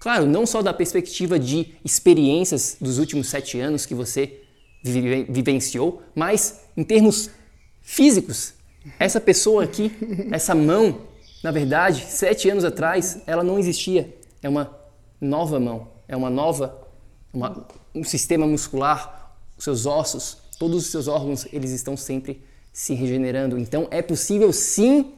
claro, 0.00 0.26
não 0.26 0.44
só 0.44 0.60
da 0.62 0.74
perspectiva 0.74 1.38
de 1.38 1.74
experiências 1.84 2.76
dos 2.80 2.98
últimos 2.98 3.28
sete 3.28 3.60
anos 3.60 3.86
que 3.86 3.94
você 3.94 4.41
vivenciou, 4.82 6.02
mas 6.14 6.60
em 6.76 6.82
termos 6.82 7.30
físicos. 7.80 8.54
Essa 8.98 9.20
pessoa 9.20 9.64
aqui, 9.64 9.92
essa 10.32 10.54
mão, 10.54 11.02
na 11.42 11.50
verdade, 11.50 12.04
sete 12.08 12.50
anos 12.50 12.64
atrás, 12.64 13.20
ela 13.26 13.44
não 13.44 13.58
existia. 13.58 14.16
É 14.42 14.48
uma 14.48 14.76
nova 15.20 15.60
mão, 15.60 15.88
é 16.08 16.16
uma 16.16 16.28
nova, 16.30 16.86
uma, 17.32 17.66
um 17.94 18.02
sistema 18.02 18.46
muscular, 18.46 19.36
os 19.56 19.64
seus 19.64 19.86
ossos, 19.86 20.38
todos 20.58 20.84
os 20.84 20.90
seus 20.90 21.06
órgãos, 21.06 21.46
eles 21.52 21.70
estão 21.70 21.96
sempre 21.96 22.42
se 22.72 22.94
regenerando. 22.94 23.58
Então 23.58 23.86
é 23.90 24.02
possível 24.02 24.52
sim 24.52 25.12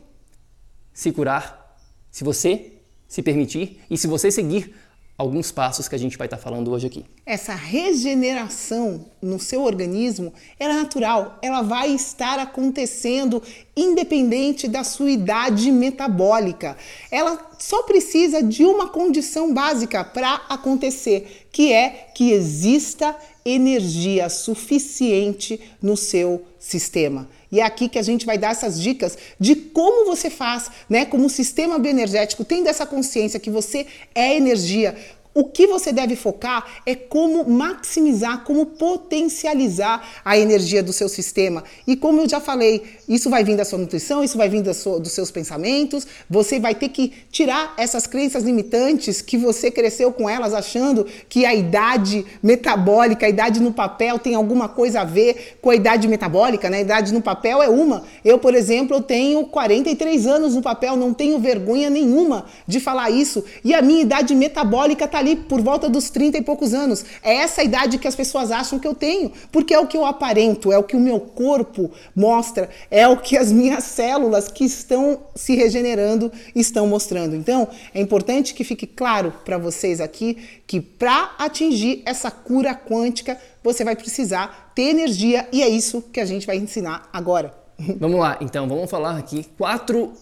se 0.92 1.10
curar 1.10 1.78
se 2.10 2.22
você 2.22 2.72
se 3.08 3.22
permitir 3.22 3.80
e 3.90 3.96
se 3.96 4.06
você 4.06 4.30
seguir 4.30 4.74
alguns 5.16 5.52
passos 5.52 5.86
que 5.86 5.94
a 5.94 5.98
gente 5.98 6.18
vai 6.18 6.26
estar 6.26 6.36
falando 6.36 6.70
hoje 6.72 6.86
aqui. 6.86 7.04
Essa 7.24 7.54
regeneração 7.54 9.06
no 9.22 9.38
seu 9.38 9.62
organismo 9.62 10.32
é 10.58 10.66
natural, 10.66 11.38
ela 11.40 11.62
vai 11.62 11.90
estar 11.90 12.38
acontecendo 12.38 13.42
independente 13.76 14.66
da 14.66 14.82
sua 14.82 15.10
idade 15.10 15.70
metabólica. 15.70 16.76
Ela 17.10 17.50
só 17.58 17.84
precisa 17.84 18.42
de 18.42 18.64
uma 18.64 18.88
condição 18.88 19.54
básica 19.54 20.04
para 20.04 20.34
acontecer, 20.48 21.48
que 21.52 21.72
é 21.72 22.08
que 22.14 22.32
exista 22.32 23.16
energia 23.44 24.28
suficiente 24.28 25.60
no 25.80 25.96
seu 25.96 26.42
sistema. 26.58 27.28
E 27.54 27.60
é 27.60 27.62
aqui 27.62 27.88
que 27.88 28.00
a 28.00 28.02
gente 28.02 28.26
vai 28.26 28.36
dar 28.36 28.50
essas 28.50 28.80
dicas 28.82 29.16
de 29.38 29.54
como 29.54 30.06
você 30.06 30.28
faz, 30.28 30.68
né, 30.90 31.04
como 31.04 31.30
sistema 31.30 31.78
bioenergético, 31.78 32.44
tendo 32.44 32.68
essa 32.68 32.84
consciência 32.84 33.38
que 33.38 33.48
você 33.48 33.86
é 34.12 34.34
energia, 34.34 34.96
o 35.34 35.44
que 35.44 35.66
você 35.66 35.92
deve 35.92 36.14
focar 36.14 36.64
é 36.86 36.94
como 36.94 37.44
maximizar, 37.50 38.44
como 38.44 38.66
potencializar 38.66 40.22
a 40.24 40.38
energia 40.38 40.80
do 40.80 40.92
seu 40.92 41.08
sistema. 41.08 41.64
E 41.86 41.96
como 41.96 42.20
eu 42.20 42.28
já 42.28 42.40
falei, 42.40 42.84
isso 43.08 43.28
vai 43.28 43.42
vir 43.42 43.56
da 43.56 43.64
sua 43.64 43.80
nutrição, 43.80 44.22
isso 44.22 44.38
vai 44.38 44.48
vir 44.48 44.62
sua, 44.72 45.00
dos 45.00 45.10
seus 45.10 45.32
pensamentos. 45.32 46.06
Você 46.30 46.60
vai 46.60 46.74
ter 46.74 46.88
que 46.90 47.12
tirar 47.32 47.74
essas 47.76 48.06
crenças 48.06 48.44
limitantes 48.44 49.20
que 49.20 49.36
você 49.36 49.72
cresceu 49.72 50.12
com 50.12 50.30
elas, 50.30 50.54
achando 50.54 51.04
que 51.28 51.44
a 51.44 51.52
idade 51.52 52.24
metabólica, 52.40 53.26
a 53.26 53.28
idade 53.28 53.60
no 53.60 53.72
papel 53.72 54.20
tem 54.20 54.36
alguma 54.36 54.68
coisa 54.68 55.00
a 55.00 55.04
ver 55.04 55.58
com 55.60 55.70
a 55.70 55.74
idade 55.74 56.06
metabólica, 56.06 56.70
né? 56.70 56.78
A 56.78 56.82
idade 56.82 57.12
no 57.12 57.20
papel 57.20 57.60
é 57.60 57.68
uma. 57.68 58.04
Eu, 58.24 58.38
por 58.38 58.54
exemplo, 58.54 58.96
eu 58.96 59.02
tenho 59.02 59.44
43 59.46 60.26
anos 60.26 60.54
no 60.54 60.62
papel, 60.62 60.96
não 60.96 61.12
tenho 61.12 61.40
vergonha 61.40 61.90
nenhuma 61.90 62.46
de 62.68 62.78
falar 62.78 63.10
isso. 63.10 63.44
E 63.64 63.74
a 63.74 63.82
minha 63.82 64.02
idade 64.02 64.32
metabólica 64.34 65.06
está 65.06 65.23
ali 65.24 65.36
por 65.36 65.60
volta 65.60 65.88
dos 65.88 66.10
30 66.10 66.38
e 66.38 66.42
poucos 66.42 66.74
anos. 66.74 67.04
É 67.22 67.36
essa 67.36 67.62
a 67.62 67.64
idade 67.64 67.98
que 67.98 68.06
as 68.06 68.14
pessoas 68.14 68.52
acham 68.52 68.78
que 68.78 68.86
eu 68.86 68.94
tenho, 68.94 69.32
porque 69.50 69.72
é 69.72 69.80
o 69.80 69.86
que 69.86 69.96
eu 69.96 70.04
aparento, 70.04 70.70
é 70.70 70.78
o 70.78 70.82
que 70.82 70.94
o 70.94 71.00
meu 71.00 71.18
corpo 71.18 71.90
mostra, 72.14 72.68
é 72.90 73.08
o 73.08 73.16
que 73.16 73.36
as 73.36 73.50
minhas 73.50 73.84
células 73.84 74.48
que 74.48 74.64
estão 74.64 75.20
se 75.34 75.56
regenerando 75.56 76.30
estão 76.54 76.86
mostrando. 76.86 77.34
Então, 77.34 77.68
é 77.94 78.00
importante 78.00 78.54
que 78.54 78.62
fique 78.62 78.86
claro 78.86 79.32
para 79.44 79.58
vocês 79.58 80.00
aqui 80.00 80.36
que 80.66 80.80
para 80.80 81.34
atingir 81.38 82.02
essa 82.04 82.30
cura 82.30 82.74
quântica, 82.74 83.38
você 83.62 83.82
vai 83.82 83.96
precisar 83.96 84.72
ter 84.74 84.90
energia 84.90 85.48
e 85.50 85.62
é 85.62 85.68
isso 85.68 86.02
que 86.12 86.20
a 86.20 86.26
gente 86.26 86.46
vai 86.46 86.56
ensinar 86.56 87.08
agora. 87.12 87.54
Vamos 87.98 88.20
lá, 88.20 88.38
então, 88.40 88.68
vamos 88.68 88.90
falar 88.90 89.16
aqui 89.16 89.46
quatro 89.56 90.12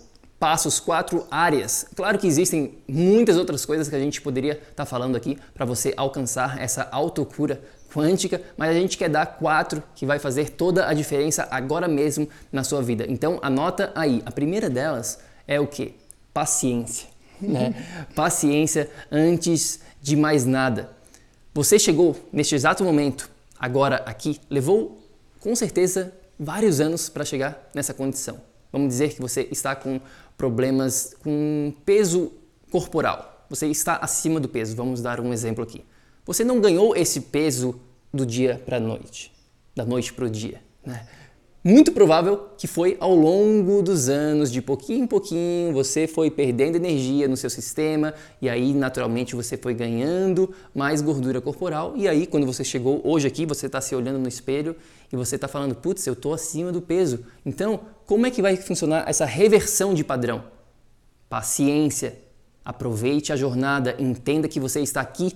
passos, 0.43 0.81
quatro 0.81 1.25
áreas. 1.31 1.87
Claro 1.95 2.19
que 2.19 2.27
existem 2.27 2.75
muitas 2.89 3.37
outras 3.37 3.65
coisas 3.65 3.89
que 3.89 3.95
a 3.95 4.01
gente 4.01 4.21
poderia 4.21 4.55
estar 4.55 4.75
tá 4.75 4.85
falando 4.85 5.15
aqui 5.15 5.39
para 5.55 5.65
você 5.65 5.95
alcançar 5.97 6.61
essa 6.61 6.89
autocura 6.91 7.63
quântica, 7.95 8.43
mas 8.57 8.71
a 8.71 8.73
gente 8.73 8.99
quer 8.99 9.09
dar 9.09 9.25
quatro 9.25 9.81
que 9.95 10.05
vai 10.05 10.19
fazer 10.19 10.51
toda 10.51 10.89
a 10.89 10.95
diferença 10.95 11.47
agora 11.49 11.87
mesmo 11.87 12.29
na 12.51 12.65
sua 12.65 12.83
vida. 12.83 13.07
Então 13.09 13.39
anota 13.41 13.93
aí. 13.95 14.21
A 14.27 14.33
primeira 14.33 14.69
delas 14.69 15.21
é 15.47 15.61
o 15.61 15.67
que? 15.69 15.95
Paciência. 16.35 17.07
Né? 17.41 17.73
Paciência 18.17 18.91
antes 19.13 19.79
de 20.01 20.17
mais 20.17 20.45
nada. 20.45 20.91
Você 21.55 21.79
chegou 21.79 22.17
neste 22.33 22.57
exato 22.57 22.83
momento, 22.83 23.31
agora 23.57 24.03
aqui, 24.07 24.41
levou 24.51 25.07
com 25.39 25.55
certeza 25.55 26.13
vários 26.37 26.81
anos 26.81 27.09
para 27.09 27.25
chegar 27.25 27.71
nessa 27.73 27.95
condição. 27.95 28.51
Vamos 28.73 28.89
dizer 28.89 29.13
que 29.13 29.21
você 29.21 29.47
está 29.51 29.77
com 29.77 30.01
problemas 30.43 31.15
com 31.23 31.73
peso 31.85 32.33
corporal. 32.69 33.47
Você 33.49 33.69
está 33.69 33.99
acima 33.99 34.41
do 34.41 34.49
peso. 34.49 34.75
Vamos 34.75 35.01
dar 35.01 35.21
um 35.21 35.33
exemplo 35.33 35.63
aqui. 35.63 35.85
Você 36.27 36.43
não 36.43 36.61
ganhou 36.61 36.97
esse 36.97 37.21
peso 37.21 37.81
do 38.13 38.27
dia 38.27 38.61
para 38.67 38.79
a 38.79 38.81
noite, 38.81 39.33
da 39.73 39.85
noite 39.85 40.13
para 40.13 40.25
o 40.25 40.29
dia. 40.29 40.61
Né? 40.85 41.07
Muito 41.65 41.93
provável 41.93 42.49
que 42.59 42.67
foi 42.67 42.97
ao 42.99 43.15
longo 43.15 43.83
dos 43.83 44.09
anos, 44.09 44.51
de 44.51 44.61
pouquinho 44.61 45.05
em 45.05 45.07
pouquinho, 45.07 45.73
você 45.73 46.09
foi 46.09 46.29
perdendo 46.29 46.75
energia 46.75 47.29
no 47.29 47.37
seu 47.37 47.49
sistema 47.49 48.13
e 48.41 48.49
aí 48.49 48.75
naturalmente 48.75 49.37
você 49.37 49.57
foi 49.57 49.73
ganhando 49.73 50.53
mais 50.75 51.01
gordura 51.01 51.41
corporal. 51.41 51.93
E 51.97 52.09
aí, 52.09 52.27
quando 52.27 52.45
você 52.47 52.65
chegou 52.65 53.01
hoje 53.05 53.29
aqui, 53.29 53.47
você 53.47 53.67
está 53.67 53.81
se 53.81 53.95
olhando 53.95 54.19
no 54.19 54.27
espelho 54.27 54.75
e 55.13 55.15
você 55.15 55.37
está 55.37 55.47
falando, 55.47 55.77
putz, 55.77 56.05
eu 56.05 56.15
estou 56.15 56.35
acima 56.35 56.73
do 56.73 56.83
peso. 56.83 57.21
Então, 57.47 57.79
como 58.07 58.27
é 58.27 58.31
que 58.33 58.43
vai 58.43 58.57
funcionar 58.57 59.09
essa 59.09 59.25
reversão 59.25 59.95
de 59.95 60.03
padrão? 60.03 60.43
Paciência, 61.29 62.19
aproveite 62.65 63.33
a 63.33 63.37
jornada, 63.37 63.95
entenda 64.01 64.49
que 64.49 64.59
você 64.59 64.81
está 64.81 65.01
aqui 65.01 65.33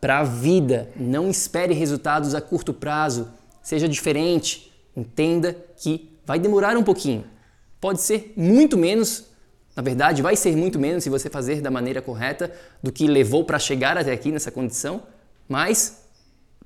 para 0.00 0.18
a 0.18 0.24
vida, 0.24 0.90
não 0.96 1.30
espere 1.30 1.72
resultados 1.72 2.34
a 2.34 2.40
curto 2.40 2.74
prazo, 2.74 3.28
seja 3.62 3.88
diferente 3.88 4.67
Entenda 4.98 5.56
que 5.76 6.10
vai 6.26 6.40
demorar 6.40 6.76
um 6.76 6.82
pouquinho. 6.82 7.24
Pode 7.80 8.00
ser 8.00 8.32
muito 8.36 8.76
menos, 8.76 9.26
na 9.76 9.82
verdade, 9.82 10.20
vai 10.20 10.34
ser 10.34 10.56
muito 10.56 10.76
menos 10.76 11.04
se 11.04 11.10
você 11.10 11.30
fazer 11.30 11.60
da 11.60 11.70
maneira 11.70 12.02
correta 12.02 12.52
do 12.82 12.90
que 12.90 13.06
levou 13.06 13.44
para 13.44 13.60
chegar 13.60 13.96
até 13.96 14.10
aqui 14.10 14.32
nessa 14.32 14.50
condição, 14.50 15.04
mas 15.48 16.02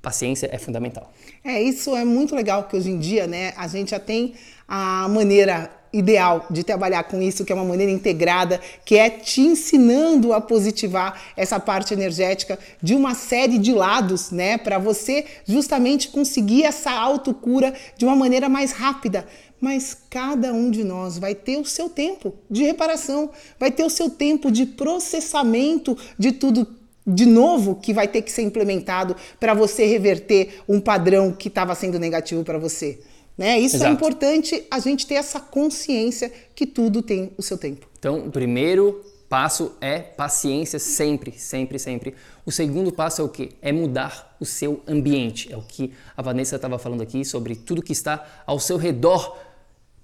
paciência 0.01 0.49
é 0.51 0.57
fundamental. 0.57 1.13
É, 1.45 1.61
isso 1.61 1.95
é 1.95 2.07
muito 2.07 2.35
legal 2.35 2.65
que 2.65 2.75
hoje 2.75 2.91
em 2.91 2.99
dia, 2.99 3.27
né, 3.27 3.53
a 3.55 3.69
gente 3.69 3.91
já 3.91 4.01
tem 4.01 4.35
a 4.67 5.07
maneira 5.09 5.71
ideal 5.93 6.47
de 6.51 6.65
trabalhar 6.65 7.05
com 7.05 7.21
isso, 7.21 7.45
que 7.45 7.53
é 7.53 7.55
uma 7.55 7.65
maneira 7.65 7.93
integrada, 7.93 8.61
que 8.85 8.97
é 8.97 9.11
te 9.11 9.41
ensinando 9.41 10.33
a 10.33 10.41
positivar 10.41 11.21
essa 11.37 11.61
parte 11.61 11.93
energética 11.93 12.59
de 12.83 12.95
uma 12.95 13.15
série 13.15 13.59
de 13.59 13.73
lados, 13.73 14.31
né, 14.31 14.57
para 14.57 14.79
você 14.79 15.25
justamente 15.47 16.09
conseguir 16.09 16.65
essa 16.65 16.91
autocura 16.91 17.75
de 17.97 18.05
uma 18.05 18.17
maneira 18.17 18.49
mais 18.49 18.73
rápida. 18.73 19.27
Mas 19.61 19.97
cada 20.11 20.53
um 20.53 20.71
de 20.71 20.83
nós 20.83 21.19
vai 21.19 21.35
ter 21.35 21.57
o 21.57 21.65
seu 21.65 21.89
tempo 21.89 22.35
de 22.51 22.65
reparação, 22.65 23.31
vai 23.61 23.71
ter 23.71 23.85
o 23.85 23.91
seu 23.91 24.11
tempo 24.11 24.51
de 24.51 24.67
processamento 24.67 25.97
de 26.19 26.33
tudo 26.33 26.67
de 27.07 27.27
novo 27.27 27.77
que 27.77 27.93
vai 27.93 28.07
ter 28.07 28.23
que 28.23 28.31
ser 28.31 28.43
implementado 28.43 29.17
para 29.39 29.55
você 29.55 29.85
reverter 29.87 30.61
um 30.69 30.81
padrão 30.81 31.33
que 31.33 31.49
estava 31.49 31.75
sendo 31.75 31.99
negativo 31.99 32.45
para 32.45 32.59
você. 32.59 33.01
Né? 33.37 33.59
Isso 33.59 33.77
é 33.77 33.79
Exato. 33.79 33.91
é 33.91 33.95
importante 33.95 34.67
a 34.71 34.79
gente 34.79 35.07
ter 35.07 35.15
essa 35.15 35.41
consciência 35.41 36.31
que 36.55 36.67
tudo 36.67 37.03
tem 37.03 37.33
o 37.37 37.43
seu 37.43 37.57
tempo. 37.57 37.87
Então, 37.99 38.27
o 38.27 38.31
primeiro 38.31 39.03
passo 39.29 39.73
é 39.81 39.99
paciência 39.99 40.79
sempre, 40.79 41.33
sempre, 41.33 41.79
sempre. 41.79 42.15
O 42.45 42.53
segundo 42.53 42.93
passo 42.93 43.23
é 43.23 43.25
o 43.25 43.29
que? 43.29 43.51
É 43.63 43.73
mudar 43.73 44.37
o 44.39 44.45
seu 44.45 44.83
ambiente. 44.87 45.51
É 45.51 45.57
o 45.57 45.63
que 45.63 45.93
a 46.15 46.21
Vanessa 46.21 46.57
estava 46.57 46.79
falando 46.79 47.01
aqui 47.01 47.25
sobre 47.25 47.57
tudo 47.57 47.83
que 47.83 47.93
está 47.93 48.43
ao 48.47 48.61
seu 48.61 48.77
redor. 48.77 49.39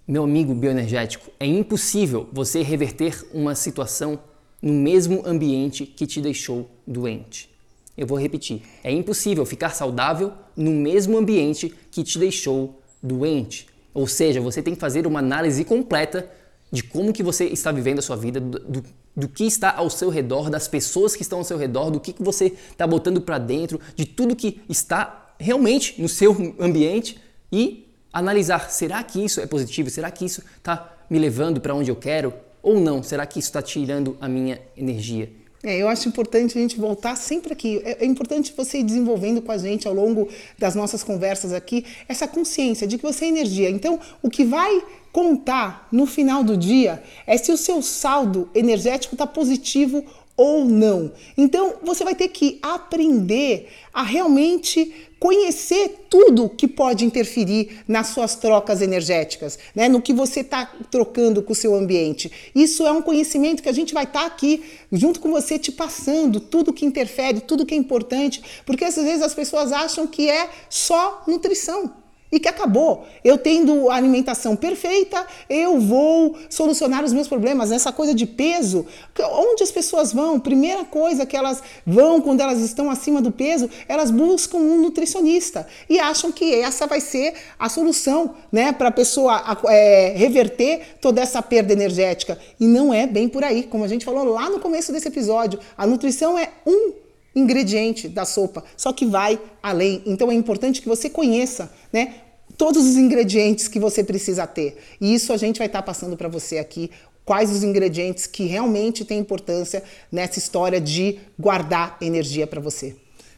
Meu 0.06 0.24
amigo 0.24 0.54
bioenergético, 0.54 1.30
é 1.38 1.44
impossível 1.44 2.26
você 2.32 2.62
reverter 2.62 3.22
uma 3.34 3.54
situação 3.54 4.18
no 4.62 4.72
mesmo 4.72 5.22
ambiente 5.26 5.84
que 5.84 6.06
te 6.06 6.22
deixou 6.22 6.70
doente. 6.86 7.50
Eu 7.94 8.06
vou 8.06 8.18
repetir: 8.18 8.62
é 8.82 8.90
impossível 8.90 9.44
ficar 9.44 9.74
saudável 9.74 10.32
no 10.56 10.70
mesmo 10.70 11.18
ambiente 11.18 11.74
que 11.90 12.02
te 12.02 12.18
deixou 12.18 12.80
doente. 13.02 13.66
Ou 13.94 14.06
seja, 14.06 14.40
você 14.40 14.62
tem 14.62 14.74
que 14.74 14.80
fazer 14.80 15.06
uma 15.06 15.18
análise 15.18 15.64
completa 15.64 16.30
de 16.70 16.82
como 16.82 17.12
que 17.12 17.22
você 17.22 17.46
está 17.46 17.72
vivendo 17.72 17.98
a 17.98 18.02
sua 18.02 18.16
vida, 18.16 18.40
do, 18.40 18.84
do, 19.16 19.28
que 19.28 19.44
está 19.44 19.74
ao 19.74 19.88
seu 19.88 20.10
redor, 20.10 20.50
das 20.50 20.68
pessoas 20.68 21.16
que 21.16 21.22
estão 21.22 21.38
ao 21.38 21.44
seu 21.44 21.56
redor, 21.56 21.90
do 21.90 21.98
que, 21.98 22.12
que 22.12 22.22
você 22.22 22.56
está 22.70 22.86
botando 22.86 23.20
para 23.20 23.38
dentro, 23.38 23.80
de 23.96 24.04
tudo 24.04 24.36
que 24.36 24.60
está 24.68 25.34
realmente 25.38 26.00
no 26.00 26.08
seu 26.08 26.54
ambiente 26.60 27.18
e 27.50 27.88
analisar: 28.12 28.70
será 28.70 29.02
que 29.02 29.24
isso 29.24 29.40
é 29.40 29.46
positivo? 29.46 29.88
Será 29.88 30.10
que 30.10 30.24
isso 30.24 30.42
está 30.56 30.96
me 31.08 31.18
levando 31.18 31.60
para 31.60 31.74
onde 31.74 31.90
eu 31.90 31.96
quero? 31.96 32.34
Ou 32.62 32.78
não? 32.78 33.02
Será 33.02 33.24
que 33.24 33.38
isso 33.38 33.48
está 33.48 33.62
tirando 33.62 34.16
a 34.20 34.28
minha 34.28 34.60
energia? 34.76 35.32
É, 35.62 35.76
eu 35.76 35.88
acho 35.88 36.08
importante 36.08 36.56
a 36.56 36.60
gente 36.60 36.78
voltar 36.78 37.16
sempre 37.16 37.52
aqui. 37.52 37.80
É, 37.84 38.04
é, 38.04 38.06
importante 38.06 38.54
você 38.56 38.78
ir 38.78 38.84
desenvolvendo 38.84 39.42
com 39.42 39.50
a 39.50 39.58
gente 39.58 39.88
ao 39.88 39.94
longo 39.94 40.28
das 40.56 40.74
nossas 40.74 41.02
conversas 41.02 41.52
aqui 41.52 41.84
essa 42.08 42.28
consciência 42.28 42.86
de 42.86 42.96
que 42.96 43.02
você 43.02 43.24
é 43.24 43.28
energia. 43.28 43.68
Então, 43.68 43.98
o 44.22 44.30
que 44.30 44.44
vai 44.44 44.82
contar 45.12 45.88
no 45.90 46.06
final 46.06 46.44
do 46.44 46.56
dia 46.56 47.02
é 47.26 47.36
se 47.36 47.50
o 47.50 47.56
seu 47.56 47.82
saldo 47.82 48.48
energético 48.54 49.14
está 49.14 49.26
positivo 49.26 50.04
ou 50.38 50.64
não. 50.64 51.10
Então, 51.36 51.74
você 51.82 52.04
vai 52.04 52.14
ter 52.14 52.28
que 52.28 52.60
aprender 52.62 53.68
a 53.92 54.04
realmente 54.04 54.94
conhecer 55.18 56.06
tudo 56.08 56.48
que 56.48 56.68
pode 56.68 57.04
interferir 57.04 57.82
nas 57.88 58.06
suas 58.08 58.36
trocas 58.36 58.80
energéticas, 58.80 59.58
né? 59.74 59.88
no 59.88 60.00
que 60.00 60.12
você 60.12 60.40
está 60.40 60.66
trocando 60.92 61.42
com 61.42 61.52
o 61.52 61.56
seu 61.56 61.74
ambiente. 61.74 62.30
Isso 62.54 62.86
é 62.86 62.92
um 62.92 63.02
conhecimento 63.02 63.60
que 63.60 63.68
a 63.68 63.72
gente 63.72 63.92
vai 63.92 64.04
estar 64.04 64.20
tá 64.20 64.26
aqui 64.26 64.62
junto 64.92 65.18
com 65.18 65.32
você 65.32 65.58
te 65.58 65.72
passando 65.72 66.38
tudo 66.38 66.72
que 66.72 66.86
interfere, 66.86 67.40
tudo 67.40 67.66
que 67.66 67.74
é 67.74 67.76
importante, 67.76 68.40
porque 68.64 68.84
às 68.84 68.94
vezes 68.94 69.22
as 69.22 69.34
pessoas 69.34 69.72
acham 69.72 70.06
que 70.06 70.30
é 70.30 70.48
só 70.70 71.24
nutrição 71.26 71.92
e 72.30 72.38
que 72.38 72.48
acabou. 72.48 73.06
Eu 73.24 73.38
tendo 73.38 73.90
a 73.90 73.96
alimentação 73.96 74.54
perfeita, 74.54 75.26
eu 75.48 75.80
vou 75.80 76.36
solucionar 76.48 77.04
os 77.04 77.12
meus 77.12 77.28
problemas. 77.28 77.72
Essa 77.72 77.92
coisa 77.92 78.14
de 78.14 78.26
peso, 78.26 78.86
onde 79.18 79.62
as 79.62 79.70
pessoas 79.70 80.12
vão? 80.12 80.38
Primeira 80.38 80.84
coisa 80.84 81.26
que 81.26 81.36
elas 81.36 81.62
vão 81.86 82.20
quando 82.20 82.40
elas 82.40 82.60
estão 82.60 82.90
acima 82.90 83.20
do 83.20 83.32
peso, 83.32 83.68
elas 83.88 84.10
buscam 84.10 84.58
um 84.58 84.80
nutricionista 84.80 85.66
e 85.88 85.98
acham 85.98 86.30
que 86.30 86.54
essa 86.54 86.86
vai 86.86 87.00
ser 87.00 87.34
a 87.58 87.68
solução, 87.68 88.34
né, 88.52 88.72
para 88.72 88.88
a 88.88 88.92
pessoa 88.92 89.58
é, 89.68 90.12
reverter 90.16 90.98
toda 91.00 91.20
essa 91.20 91.40
perda 91.42 91.72
energética. 91.72 92.38
E 92.60 92.66
não 92.66 92.92
é 92.92 93.06
bem 93.06 93.28
por 93.28 93.42
aí, 93.42 93.62
como 93.62 93.84
a 93.84 93.88
gente 93.88 94.04
falou 94.04 94.24
lá 94.24 94.50
no 94.50 94.60
começo 94.60 94.92
desse 94.92 95.08
episódio. 95.08 95.58
A 95.76 95.86
nutrição 95.86 96.38
é 96.38 96.50
um 96.66 97.07
ingrediente 97.34 98.08
da 98.08 98.24
sopa, 98.24 98.64
só 98.76 98.92
que 98.92 99.06
vai 99.06 99.40
além. 99.62 100.02
Então 100.06 100.30
é 100.30 100.34
importante 100.34 100.80
que 100.82 100.88
você 100.88 101.08
conheça, 101.08 101.72
né, 101.92 102.14
todos 102.56 102.84
os 102.84 102.96
ingredientes 102.96 103.68
que 103.68 103.78
você 103.78 104.02
precisa 104.02 104.46
ter. 104.46 104.78
E 105.00 105.14
isso 105.14 105.32
a 105.32 105.36
gente 105.36 105.58
vai 105.58 105.66
estar 105.66 105.80
tá 105.80 105.86
passando 105.86 106.16
para 106.16 106.28
você 106.28 106.58
aqui 106.58 106.90
quais 107.24 107.50
os 107.50 107.62
ingredientes 107.62 108.26
que 108.26 108.44
realmente 108.46 109.04
têm 109.04 109.18
importância 109.18 109.82
nessa 110.10 110.38
história 110.38 110.80
de 110.80 111.18
guardar 111.38 111.98
energia 112.00 112.46
para 112.46 112.58
você. 112.58 112.96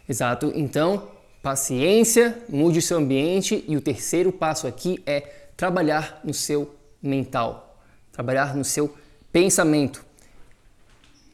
Exato. 0.09 0.53
Então, 0.55 1.09
paciência, 1.43 2.39
mude 2.49 2.79
o 2.79 2.83
seu 2.83 2.99
ambiente 2.99 3.65
e 3.67 3.77
o 3.77 3.81
terceiro 3.81 4.31
passo 4.31 4.69
aqui 4.69 5.03
é 5.05 5.21
trabalhar 5.57 6.21
no 6.25 6.33
seu 6.33 6.73
mental, 7.03 7.83
trabalhar 8.13 8.57
no 8.57 8.65
seu 8.65 8.95
pensamento. 9.33 10.05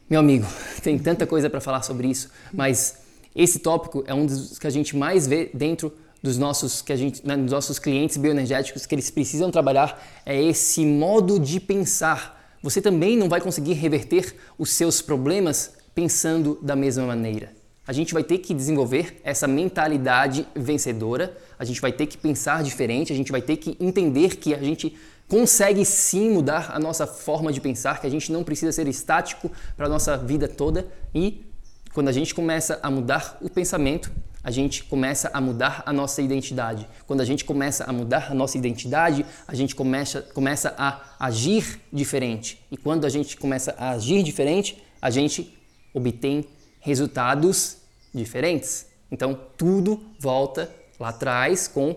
Meu 0.09 0.21
amigo, 0.21 0.45
tem 0.81 0.97
tanta 0.97 1.27
coisa 1.27 1.49
para 1.49 1.59
falar 1.59 1.81
sobre 1.81 2.07
isso, 2.07 2.31
mas 2.53 2.99
esse 3.35 3.59
tópico 3.59 4.05
é 4.07 4.13
um 4.13 4.25
dos 4.25 4.57
que 4.57 4.65
a 4.65 4.69
gente 4.69 4.95
mais 4.95 5.27
vê 5.27 5.49
dentro 5.53 5.93
dos 6.23 6.37
nossos 6.37 6.81
que 6.81 6.93
a 6.93 6.95
gente, 6.95 7.27
né, 7.27 7.35
dos 7.35 7.51
nossos 7.51 7.77
clientes 7.77 8.15
bioenergéticos 8.15 8.85
que 8.85 8.95
eles 8.95 9.11
precisam 9.11 9.51
trabalhar 9.51 10.01
é 10.25 10.41
esse 10.41 10.85
modo 10.85 11.37
de 11.37 11.59
pensar. 11.59 12.57
Você 12.63 12.81
também 12.81 13.17
não 13.17 13.27
vai 13.27 13.41
conseguir 13.41 13.73
reverter 13.73 14.33
os 14.57 14.69
seus 14.69 15.01
problemas 15.01 15.73
pensando 15.93 16.57
da 16.61 16.75
mesma 16.75 17.05
maneira. 17.05 17.51
A 17.85 17.91
gente 17.91 18.13
vai 18.13 18.23
ter 18.23 18.37
que 18.37 18.53
desenvolver 18.53 19.19
essa 19.23 19.45
mentalidade 19.45 20.47
vencedora, 20.55 21.37
a 21.59 21.65
gente 21.65 21.81
vai 21.81 21.91
ter 21.91 22.05
que 22.05 22.17
pensar 22.17 22.63
diferente, 22.63 23.11
a 23.11 23.15
gente 23.15 23.31
vai 23.31 23.41
ter 23.41 23.57
que 23.57 23.77
entender 23.79 24.37
que 24.37 24.53
a 24.53 24.59
gente 24.59 24.97
consegue 25.27 25.83
sim 25.85 26.29
mudar 26.29 26.71
a 26.73 26.79
nossa 26.79 27.05
forma 27.05 27.51
de 27.51 27.59
pensar, 27.59 27.99
que 27.99 28.07
a 28.07 28.09
gente 28.09 28.31
não 28.31 28.43
precisa 28.43 28.71
ser 28.71 28.87
estático 28.87 29.51
para 29.75 29.85
a 29.85 29.89
nossa 29.89 30.17
vida 30.17 30.47
toda 30.47 30.87
e 31.13 31.45
quando 31.93 32.09
a 32.09 32.11
gente 32.11 32.35
começa 32.35 32.79
a 32.83 32.91
mudar 32.91 33.37
o 33.41 33.49
pensamento, 33.49 34.11
a 34.43 34.51
gente 34.51 34.83
começa 34.83 35.31
a 35.33 35.41
mudar 35.41 35.81
a 35.85 35.91
nossa 35.91 36.21
identidade. 36.21 36.87
Quando 37.07 37.21
a 37.21 37.25
gente 37.25 37.43
começa 37.43 37.85
a 37.85 37.91
mudar 37.91 38.31
a 38.31 38.35
nossa 38.35 38.57
identidade, 38.57 39.25
a 39.47 39.55
gente 39.55 39.75
começa, 39.75 40.21
começa 40.21 40.75
a 40.77 41.01
agir 41.19 41.81
diferente. 41.91 42.63
E 42.71 42.77
quando 42.77 43.05
a 43.05 43.09
gente 43.09 43.35
começa 43.35 43.73
a 43.77 43.89
agir 43.89 44.21
diferente, 44.21 44.81
a 45.01 45.09
gente 45.09 45.57
obtém 45.93 46.45
resultados 46.79 47.77
diferentes. 48.13 48.85
Então 49.11 49.37
tudo 49.57 49.99
volta 50.19 50.69
lá 50.99 51.09
atrás 51.09 51.67
com 51.67 51.95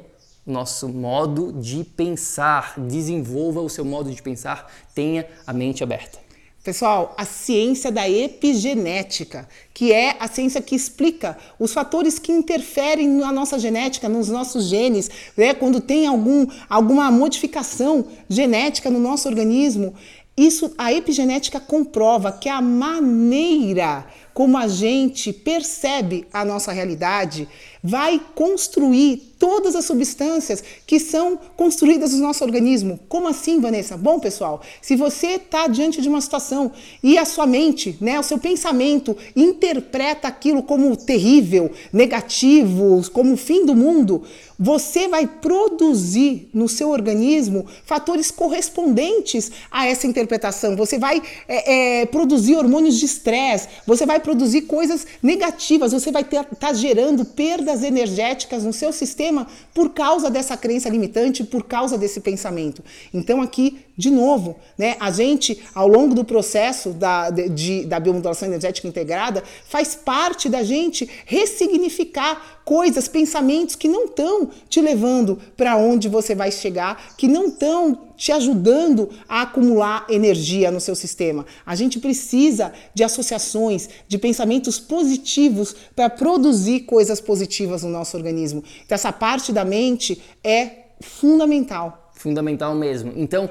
nosso 0.51 0.89
modo 0.89 1.53
de 1.53 1.85
pensar. 1.85 2.75
Desenvolva 2.79 3.61
o 3.61 3.69
seu 3.69 3.85
modo 3.85 4.11
de 4.11 4.21
pensar, 4.23 4.71
tenha 4.95 5.27
a 5.47 5.53
mente 5.53 5.83
aberta. 5.83 6.19
Pessoal, 6.63 7.15
a 7.17 7.25
ciência 7.25 7.91
da 7.91 8.07
epigenética, 8.07 9.49
que 9.73 9.95
é 9.95 10.15
a 10.21 10.29
ciência 10.29 10.61
que 10.61 10.77
explica 10.77 11.39
os 11.59 11.73
fatores 11.73 12.19
que 12.19 12.31
interferem 12.31 13.09
na 13.09 13.33
nossa 13.33 13.59
genética, 13.59 14.11
nos 14.11 14.29
nossos 14.29 14.67
genes, 14.67 15.11
né? 15.35 15.55
quando 15.55 15.81
tem 15.81 16.07
algum, 16.07 16.47
alguma 16.69 17.11
modificação 17.11 18.05
genética 18.29 18.91
no 18.91 18.99
nosso 18.99 19.27
organismo. 19.27 19.95
Isso, 20.37 20.75
a 20.77 20.93
epigenética 20.93 21.59
comprova 21.59 22.31
que 22.31 22.49
a 22.49 22.61
maneira 22.61 24.05
como 24.35 24.57
a 24.57 24.69
gente 24.69 25.33
percebe 25.33 26.27
a 26.33 26.45
nossa 26.45 26.73
realidade 26.73 27.49
vai 27.83 28.21
construir 28.35 29.31
todas 29.41 29.75
as 29.75 29.87
substâncias 29.87 30.63
que 30.87 31.01
são 31.01 31.39
construídas 31.57 32.13
no 32.13 32.19
nosso 32.19 32.45
organismo. 32.45 33.01
Como 33.09 33.27
assim, 33.27 33.59
Vanessa? 33.59 33.97
Bom, 33.97 34.21
pessoal, 34.21 34.61
se 34.83 34.95
você 34.95 35.29
está 35.29 35.67
diante 35.67 36.03
de 36.03 36.09
uma 36.11 36.21
situação 36.21 36.71
e 37.03 37.17
a 37.17 37.25
sua 37.25 37.47
mente, 37.47 37.97
né, 38.03 38.21
o 38.21 38.23
seu 38.23 38.39
pensamento 38.39 39.17
interpreta 39.35 40.29
aquilo 40.29 40.63
como 40.63 40.95
terrível, 40.95 41.71
negativo, 41.91 43.03
como 43.13 43.33
o 43.33 43.39
fim 43.39 43.65
do 43.65 43.75
mundo, 43.75 44.25
você 44.63 45.09
vai 45.09 45.27
produzir 45.27 46.51
no 46.53 46.69
seu 46.69 46.91
organismo 46.91 47.65
fatores 47.87 48.31
correspondentes 48.31 49.51
a 49.71 49.87
essa 49.87 50.07
interpretação. 50.07 50.77
Você 50.77 50.99
vai 50.99 51.23
é, 51.49 52.01
é, 52.03 52.07
produzir 52.07 52.57
hormônios 52.57 52.99
de 52.99 53.07
estresse, 53.07 53.69
você 53.87 54.05
vai 54.05 54.21
produzir 54.21 54.63
coisas 54.63 55.07
negativas, 55.23 55.93
você 55.93 56.13
vai 56.13 56.21
estar 56.21 56.45
tá 56.45 56.75
gerando 56.75 57.25
perdas 57.71 57.83
energéticas 57.83 58.65
no 58.65 58.73
seu 58.73 58.93
sistema 58.93 59.47
por 59.73 59.91
causa 59.91 60.31
dessa 60.31 60.57
crença 60.57 60.89
limitante, 60.89 61.45
por 61.45 61.65
causa 61.65 61.97
desse 61.97 62.21
pensamento. 62.21 62.83
Então, 63.15 63.41
aqui, 63.41 63.79
de 64.01 64.11
novo, 64.11 64.57
né, 64.79 64.97
a 64.99 65.11
gente, 65.11 65.63
ao 65.75 65.87
longo 65.87 66.15
do 66.15 66.25
processo 66.25 66.91
da, 66.91 67.29
de, 67.29 67.85
da 67.85 68.01
biomodulação 68.01 68.49
energética 68.49 68.89
integrada, 68.89 69.45
faz 69.69 69.95
parte 69.95 70.49
da 70.49 70.63
gente 70.63 71.09
ressignificar 71.27 72.61
coisas, 72.65 73.09
pensamentos 73.09 73.75
que 73.77 73.89
não 73.89 74.07
estão 74.07 74.49
te 74.71 74.81
levando 74.81 75.39
para 75.55 75.77
onde 75.77 76.09
você 76.09 76.35
vai 76.35 76.51
chegar, 76.51 77.15
que 77.15 77.29
não 77.29 77.49
estão 77.49 78.09
te 78.17 78.33
ajudando 78.33 79.11
a 79.29 79.43
acumular 79.43 80.07
energia 80.09 80.71
no 80.71 80.81
seu 80.81 80.95
sistema. 80.95 81.45
A 81.67 81.75
gente 81.75 82.01
precisa 82.01 82.73
de 82.95 83.05
associações, 83.05 83.91
de 84.09 84.17
pensamentos 84.17 84.81
positivos 84.81 85.77
para 85.95 86.09
produzir 86.09 86.81
coisas 86.81 87.21
positivas 87.21 87.83
no 87.83 87.91
nosso 87.91 88.17
organismo. 88.17 88.65
Então, 88.83 88.95
essa 88.95 89.13
parte 89.13 89.53
da 89.53 89.65
mente 89.65 90.23
é 90.43 90.87
fundamental. 91.01 92.11
Fundamental 92.15 92.75
mesmo. 92.75 93.13
Então, 93.17 93.49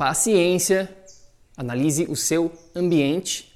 paciência, 0.00 0.88
analise 1.54 2.06
o 2.08 2.16
seu 2.16 2.50
ambiente, 2.74 3.54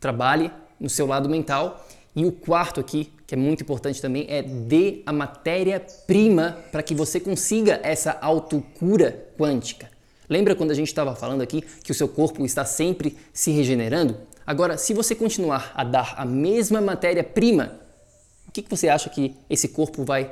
trabalhe 0.00 0.50
no 0.80 0.90
seu 0.90 1.06
lado 1.06 1.28
mental. 1.28 1.86
E 2.16 2.26
o 2.26 2.32
quarto 2.32 2.80
aqui, 2.80 3.12
que 3.24 3.36
é 3.36 3.38
muito 3.38 3.62
importante 3.62 4.02
também, 4.02 4.26
é 4.28 4.42
dê 4.42 5.04
a 5.06 5.12
matéria-prima 5.12 6.58
para 6.72 6.82
que 6.82 6.96
você 6.96 7.20
consiga 7.20 7.78
essa 7.84 8.18
autocura 8.20 9.28
quântica. 9.38 9.88
Lembra 10.28 10.56
quando 10.56 10.72
a 10.72 10.74
gente 10.74 10.88
estava 10.88 11.14
falando 11.14 11.42
aqui 11.42 11.62
que 11.84 11.92
o 11.92 11.94
seu 11.94 12.08
corpo 12.08 12.44
está 12.44 12.64
sempre 12.64 13.16
se 13.32 13.52
regenerando? 13.52 14.16
Agora, 14.44 14.76
se 14.76 14.92
você 14.92 15.14
continuar 15.14 15.70
a 15.76 15.84
dar 15.84 16.14
a 16.16 16.24
mesma 16.24 16.80
matéria-prima, 16.80 17.78
o 18.48 18.50
que, 18.50 18.62
que 18.62 18.70
você 18.70 18.88
acha 18.88 19.08
que 19.08 19.36
esse 19.48 19.68
corpo 19.68 20.04
vai 20.04 20.28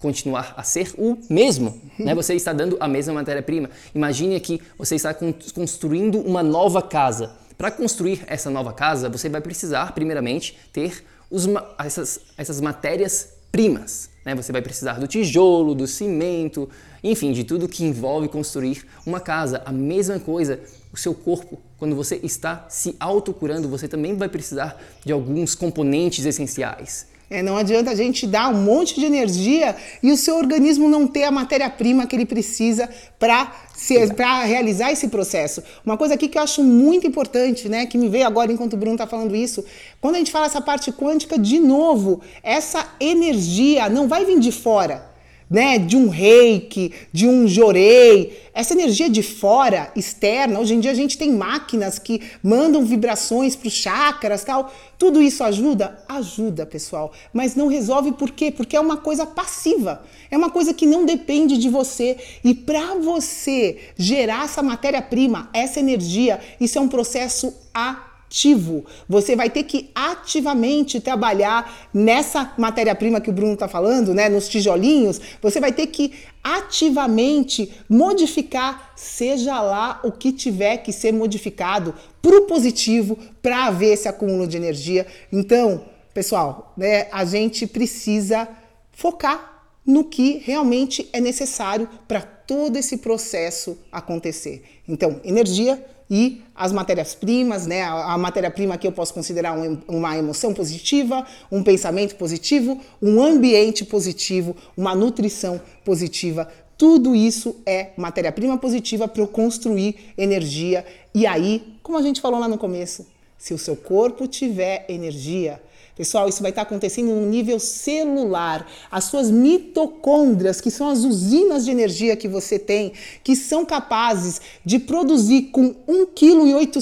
continuar 0.00 0.54
a 0.56 0.62
ser 0.64 0.92
o 0.98 1.16
mesmo? 1.28 1.80
Né? 1.98 2.14
Você 2.14 2.34
está 2.34 2.52
dando 2.52 2.76
a 2.80 2.88
mesma 2.88 3.14
matéria-prima. 3.14 3.70
Imagine 3.94 4.40
que 4.40 4.60
você 4.76 4.96
está 4.96 5.14
construindo 5.54 6.18
uma 6.18 6.42
nova 6.42 6.82
casa. 6.82 7.36
Para 7.56 7.70
construir 7.70 8.24
essa 8.26 8.50
nova 8.50 8.72
casa, 8.72 9.08
você 9.10 9.28
vai 9.28 9.42
precisar, 9.42 9.92
primeiramente, 9.92 10.58
ter 10.72 11.04
os, 11.30 11.46
essas, 11.78 12.20
essas 12.36 12.60
matérias-primas. 12.60 14.08
Né? 14.24 14.34
Você 14.34 14.50
vai 14.50 14.62
precisar 14.62 14.98
do 14.98 15.06
tijolo, 15.06 15.74
do 15.74 15.86
cimento, 15.86 16.68
enfim, 17.04 17.32
de 17.32 17.44
tudo 17.44 17.68
que 17.68 17.84
envolve 17.84 18.28
construir 18.28 18.86
uma 19.04 19.20
casa. 19.20 19.62
A 19.66 19.72
mesma 19.72 20.18
coisa, 20.18 20.58
o 20.90 20.96
seu 20.96 21.14
corpo, 21.14 21.58
quando 21.78 21.94
você 21.94 22.18
está 22.22 22.66
se 22.70 22.96
autocurando, 22.98 23.68
você 23.68 23.86
também 23.86 24.16
vai 24.16 24.28
precisar 24.28 24.80
de 25.04 25.12
alguns 25.12 25.54
componentes 25.54 26.24
essenciais. 26.24 27.09
É, 27.30 27.44
não 27.44 27.56
adianta 27.56 27.92
a 27.92 27.94
gente 27.94 28.26
dar 28.26 28.48
um 28.48 28.60
monte 28.60 28.98
de 28.98 29.06
energia 29.06 29.76
e 30.02 30.10
o 30.10 30.16
seu 30.16 30.36
organismo 30.36 30.88
não 30.88 31.06
ter 31.06 31.22
a 31.22 31.30
matéria-prima 31.30 32.04
que 32.04 32.16
ele 32.16 32.26
precisa 32.26 32.88
para 33.20 34.42
realizar 34.42 34.90
esse 34.90 35.06
processo. 35.06 35.62
Uma 35.86 35.96
coisa 35.96 36.14
aqui 36.14 36.26
que 36.26 36.36
eu 36.36 36.42
acho 36.42 36.60
muito 36.60 37.06
importante, 37.06 37.68
né, 37.68 37.86
que 37.86 37.96
me 37.96 38.08
veio 38.08 38.26
agora 38.26 38.50
enquanto 38.50 38.72
o 38.72 38.76
Bruno 38.76 38.96
está 38.96 39.06
falando 39.06 39.36
isso, 39.36 39.64
quando 40.00 40.16
a 40.16 40.18
gente 40.18 40.32
fala 40.32 40.46
essa 40.46 40.60
parte 40.60 40.90
quântica, 40.90 41.38
de 41.38 41.60
novo, 41.60 42.20
essa 42.42 42.84
energia 42.98 43.88
não 43.88 44.08
vai 44.08 44.24
vir 44.24 44.40
de 44.40 44.50
fora 44.50 45.09
né, 45.50 45.78
de 45.78 45.96
um 45.96 46.08
reiki, 46.08 46.92
de 47.12 47.26
um 47.26 47.48
jorei, 47.48 48.38
essa 48.54 48.72
energia 48.72 49.10
de 49.10 49.22
fora, 49.22 49.90
externa, 49.96 50.60
hoje 50.60 50.74
em 50.74 50.80
dia 50.80 50.92
a 50.92 50.94
gente 50.94 51.18
tem 51.18 51.32
máquinas 51.32 51.98
que 51.98 52.22
mandam 52.42 52.84
vibrações 52.84 53.56
para 53.56 53.66
os 53.66 53.74
chakras, 53.74 54.44
tal. 54.44 54.72
Tudo 54.96 55.20
isso 55.20 55.42
ajuda? 55.42 55.98
Ajuda, 56.08 56.64
pessoal, 56.66 57.12
mas 57.32 57.56
não 57.56 57.66
resolve 57.66 58.12
por 58.12 58.30
quê? 58.30 58.52
Porque 58.52 58.76
é 58.76 58.80
uma 58.80 58.98
coisa 58.98 59.26
passiva. 59.26 60.02
É 60.30 60.36
uma 60.36 60.50
coisa 60.50 60.72
que 60.72 60.86
não 60.86 61.04
depende 61.04 61.58
de 61.58 61.68
você. 61.68 62.16
E 62.44 62.54
para 62.54 62.94
você 62.96 63.78
gerar 63.96 64.44
essa 64.44 64.62
matéria-prima, 64.62 65.50
essa 65.52 65.80
energia, 65.80 66.38
isso 66.60 66.78
é 66.78 66.80
um 66.80 66.88
processo 66.88 67.52
a 67.74 68.09
ativo. 68.30 68.86
Você 69.08 69.34
vai 69.34 69.50
ter 69.50 69.64
que 69.64 69.90
ativamente 69.92 71.00
trabalhar 71.00 71.90
nessa 71.92 72.54
matéria-prima 72.56 73.20
que 73.20 73.28
o 73.28 73.32
Bruno 73.32 73.54
está 73.54 73.66
falando, 73.66 74.14
né, 74.14 74.28
nos 74.28 74.48
tijolinhos. 74.48 75.20
Você 75.42 75.60
vai 75.60 75.72
ter 75.72 75.88
que 75.88 76.12
ativamente 76.42 77.72
modificar, 77.88 78.92
seja 78.94 79.60
lá 79.60 80.00
o 80.04 80.12
que 80.12 80.32
tiver 80.32 80.78
que 80.78 80.92
ser 80.92 81.12
modificado 81.12 81.92
para 82.22 82.36
o 82.36 82.42
positivo, 82.42 83.18
para 83.42 83.66
haver 83.66 83.94
esse 83.94 84.08
acúmulo 84.08 84.46
de 84.46 84.56
energia. 84.56 85.06
Então, 85.32 85.84
pessoal, 86.14 86.72
né, 86.76 87.08
a 87.10 87.24
gente 87.24 87.66
precisa 87.66 88.48
focar 88.92 89.64
no 89.84 90.04
que 90.04 90.40
realmente 90.44 91.08
é 91.12 91.20
necessário 91.20 91.88
para 92.06 92.20
todo 92.20 92.76
esse 92.76 92.98
processo 92.98 93.76
acontecer. 93.90 94.62
Então, 94.86 95.20
energia 95.24 95.84
e 96.10 96.42
as 96.54 96.72
matérias-primas, 96.72 97.66
né? 97.66 97.82
A, 97.82 98.14
a 98.14 98.18
matéria-prima 98.18 98.76
que 98.76 98.86
eu 98.86 98.92
posso 98.92 99.14
considerar 99.14 99.56
um, 99.56 99.78
uma 99.86 100.18
emoção 100.18 100.52
positiva, 100.52 101.24
um 101.52 101.62
pensamento 101.62 102.16
positivo, 102.16 102.80
um 103.00 103.22
ambiente 103.22 103.84
positivo, 103.84 104.56
uma 104.76 104.94
nutrição 104.94 105.60
positiva. 105.84 106.48
Tudo 106.76 107.14
isso 107.14 107.56
é 107.64 107.90
matéria-prima 107.96 108.58
positiva 108.58 109.06
para 109.06 109.22
eu 109.22 109.28
construir 109.28 110.12
energia. 110.18 110.84
E 111.14 111.26
aí, 111.26 111.76
como 111.82 111.96
a 111.96 112.02
gente 112.02 112.20
falou 112.20 112.40
lá 112.40 112.48
no 112.48 112.58
começo, 112.58 113.06
se 113.38 113.54
o 113.54 113.58
seu 113.58 113.76
corpo 113.76 114.26
tiver 114.26 114.86
energia, 114.88 115.62
Pessoal, 115.96 116.28
isso 116.28 116.40
vai 116.40 116.50
estar 116.50 116.62
acontecendo 116.62 117.08
no 117.08 117.26
nível 117.26 117.58
celular. 117.58 118.66
As 118.90 119.04
suas 119.04 119.30
mitocôndrias, 119.30 120.60
que 120.60 120.70
são 120.70 120.88
as 120.88 121.00
usinas 121.00 121.64
de 121.64 121.70
energia 121.70 122.16
que 122.16 122.28
você 122.28 122.58
tem, 122.58 122.92
que 123.22 123.36
são 123.36 123.66
capazes 123.66 124.40
de 124.64 124.78
produzir 124.78 125.50
com 125.52 125.74
1,8 125.86 126.80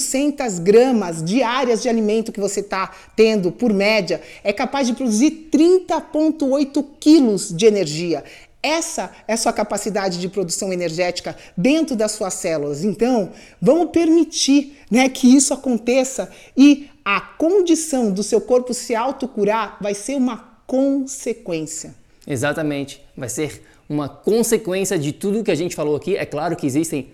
kg 0.52 1.22
diárias 1.24 1.82
de 1.82 1.88
alimento 1.88 2.30
que 2.32 2.40
você 2.40 2.60
está 2.60 2.92
tendo 3.16 3.50
por 3.50 3.72
média, 3.72 4.20
é 4.44 4.52
capaz 4.52 4.86
de 4.86 4.92
produzir 4.94 5.48
30,8 5.50 6.84
quilos 7.00 7.54
de 7.54 7.66
energia. 7.66 8.24
Essa 8.62 9.12
é 9.28 9.34
a 9.34 9.36
sua 9.36 9.52
capacidade 9.52 10.18
de 10.18 10.28
produção 10.28 10.72
energética 10.72 11.36
dentro 11.56 11.94
das 11.94 12.12
suas 12.12 12.34
células. 12.34 12.82
Então, 12.82 13.30
vamos 13.62 13.90
permitir 13.90 14.78
né, 14.90 15.08
que 15.08 15.28
isso 15.28 15.54
aconteça 15.54 16.30
e 16.56 16.90
a 17.04 17.20
condição 17.20 18.10
do 18.10 18.22
seu 18.22 18.40
corpo 18.40 18.74
se 18.74 18.94
autocurar 18.94 19.78
vai 19.80 19.94
ser 19.94 20.16
uma 20.16 20.58
consequência. 20.66 21.94
Exatamente. 22.26 23.00
Vai 23.16 23.28
ser 23.28 23.62
uma 23.88 24.08
consequência 24.08 24.98
de 24.98 25.12
tudo 25.12 25.44
que 25.44 25.52
a 25.52 25.54
gente 25.54 25.76
falou 25.76 25.94
aqui. 25.94 26.16
É 26.16 26.26
claro 26.26 26.56
que 26.56 26.66
existem 26.66 27.12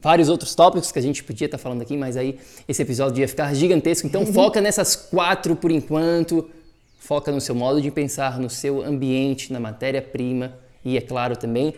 vários 0.00 0.28
outros 0.28 0.54
tópicos 0.54 0.92
que 0.92 0.98
a 0.98 1.02
gente 1.02 1.24
podia 1.24 1.46
estar 1.46 1.58
falando 1.58 1.82
aqui, 1.82 1.96
mas 1.96 2.16
aí 2.16 2.38
esse 2.68 2.80
episódio 2.80 3.20
ia 3.20 3.28
ficar 3.28 3.52
gigantesco. 3.52 4.06
Então, 4.06 4.24
foca 4.24 4.60
nessas 4.60 4.94
quatro 4.94 5.56
por 5.56 5.72
enquanto. 5.72 6.48
Foca 7.00 7.32
no 7.32 7.40
seu 7.40 7.54
modo 7.54 7.82
de 7.82 7.90
pensar, 7.90 8.38
no 8.38 8.48
seu 8.48 8.82
ambiente, 8.82 9.52
na 9.52 9.58
matéria-prima 9.58 10.63
e, 10.84 10.96
é 10.96 11.00
claro, 11.00 11.36
também 11.36 11.74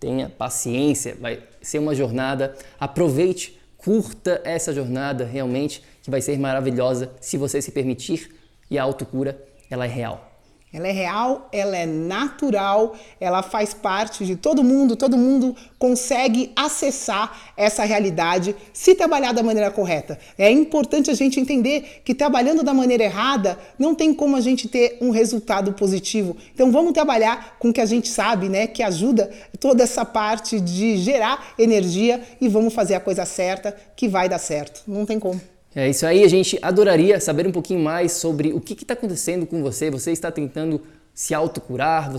tenha 0.00 0.28
paciência. 0.28 1.16
Vai 1.20 1.42
ser 1.60 1.78
uma 1.78 1.94
jornada. 1.94 2.56
Aproveite, 2.80 3.58
curta 3.76 4.40
essa 4.44 4.72
jornada 4.72 5.24
realmente 5.24 5.82
que 6.02 6.10
vai 6.10 6.20
ser 6.20 6.38
maravilhosa 6.38 7.12
se 7.20 7.36
você 7.36 7.62
se 7.62 7.70
permitir 7.70 8.34
e 8.70 8.78
a 8.78 8.82
autocura 8.82 9.40
ela 9.70 9.84
é 9.84 9.88
real. 9.88 10.31
Ela 10.72 10.88
é 10.88 10.92
real, 10.92 11.48
ela 11.52 11.76
é 11.76 11.84
natural, 11.84 12.96
ela 13.20 13.42
faz 13.42 13.74
parte 13.74 14.24
de 14.24 14.36
todo 14.36 14.64
mundo, 14.64 14.96
todo 14.96 15.18
mundo 15.18 15.54
consegue 15.78 16.50
acessar 16.56 17.52
essa 17.56 17.84
realidade 17.84 18.56
se 18.72 18.94
trabalhar 18.94 19.32
da 19.32 19.42
maneira 19.42 19.70
correta. 19.70 20.18
É 20.38 20.50
importante 20.50 21.10
a 21.10 21.14
gente 21.14 21.38
entender 21.38 22.00
que 22.02 22.14
trabalhando 22.14 22.62
da 22.62 22.72
maneira 22.72 23.04
errada 23.04 23.58
não 23.78 23.94
tem 23.94 24.14
como 24.14 24.34
a 24.34 24.40
gente 24.40 24.66
ter 24.66 24.96
um 25.02 25.10
resultado 25.10 25.74
positivo. 25.74 26.38
Então 26.54 26.72
vamos 26.72 26.92
trabalhar 26.92 27.58
com 27.58 27.68
o 27.68 27.72
que 27.72 27.80
a 27.80 27.86
gente 27.86 28.08
sabe, 28.08 28.48
né, 28.48 28.66
que 28.66 28.82
ajuda 28.82 29.30
toda 29.60 29.82
essa 29.82 30.06
parte 30.06 30.58
de 30.58 30.96
gerar 30.96 31.52
energia 31.58 32.22
e 32.40 32.48
vamos 32.48 32.72
fazer 32.72 32.94
a 32.94 33.00
coisa 33.00 33.26
certa 33.26 33.76
que 33.94 34.08
vai 34.08 34.26
dar 34.26 34.38
certo. 34.38 34.82
Não 34.86 35.04
tem 35.04 35.18
como. 35.18 35.51
É 35.74 35.88
isso 35.88 36.04
aí, 36.04 36.22
a 36.22 36.28
gente 36.28 36.58
adoraria 36.60 37.18
saber 37.18 37.46
um 37.46 37.52
pouquinho 37.52 37.80
mais 37.80 38.12
sobre 38.12 38.52
o 38.52 38.60
que 38.60 38.74
está 38.74 38.92
acontecendo 38.92 39.46
com 39.46 39.62
você. 39.62 39.90
Você 39.90 40.12
está 40.12 40.30
tentando 40.30 40.82
se 41.14 41.32
autocurar? 41.32 42.12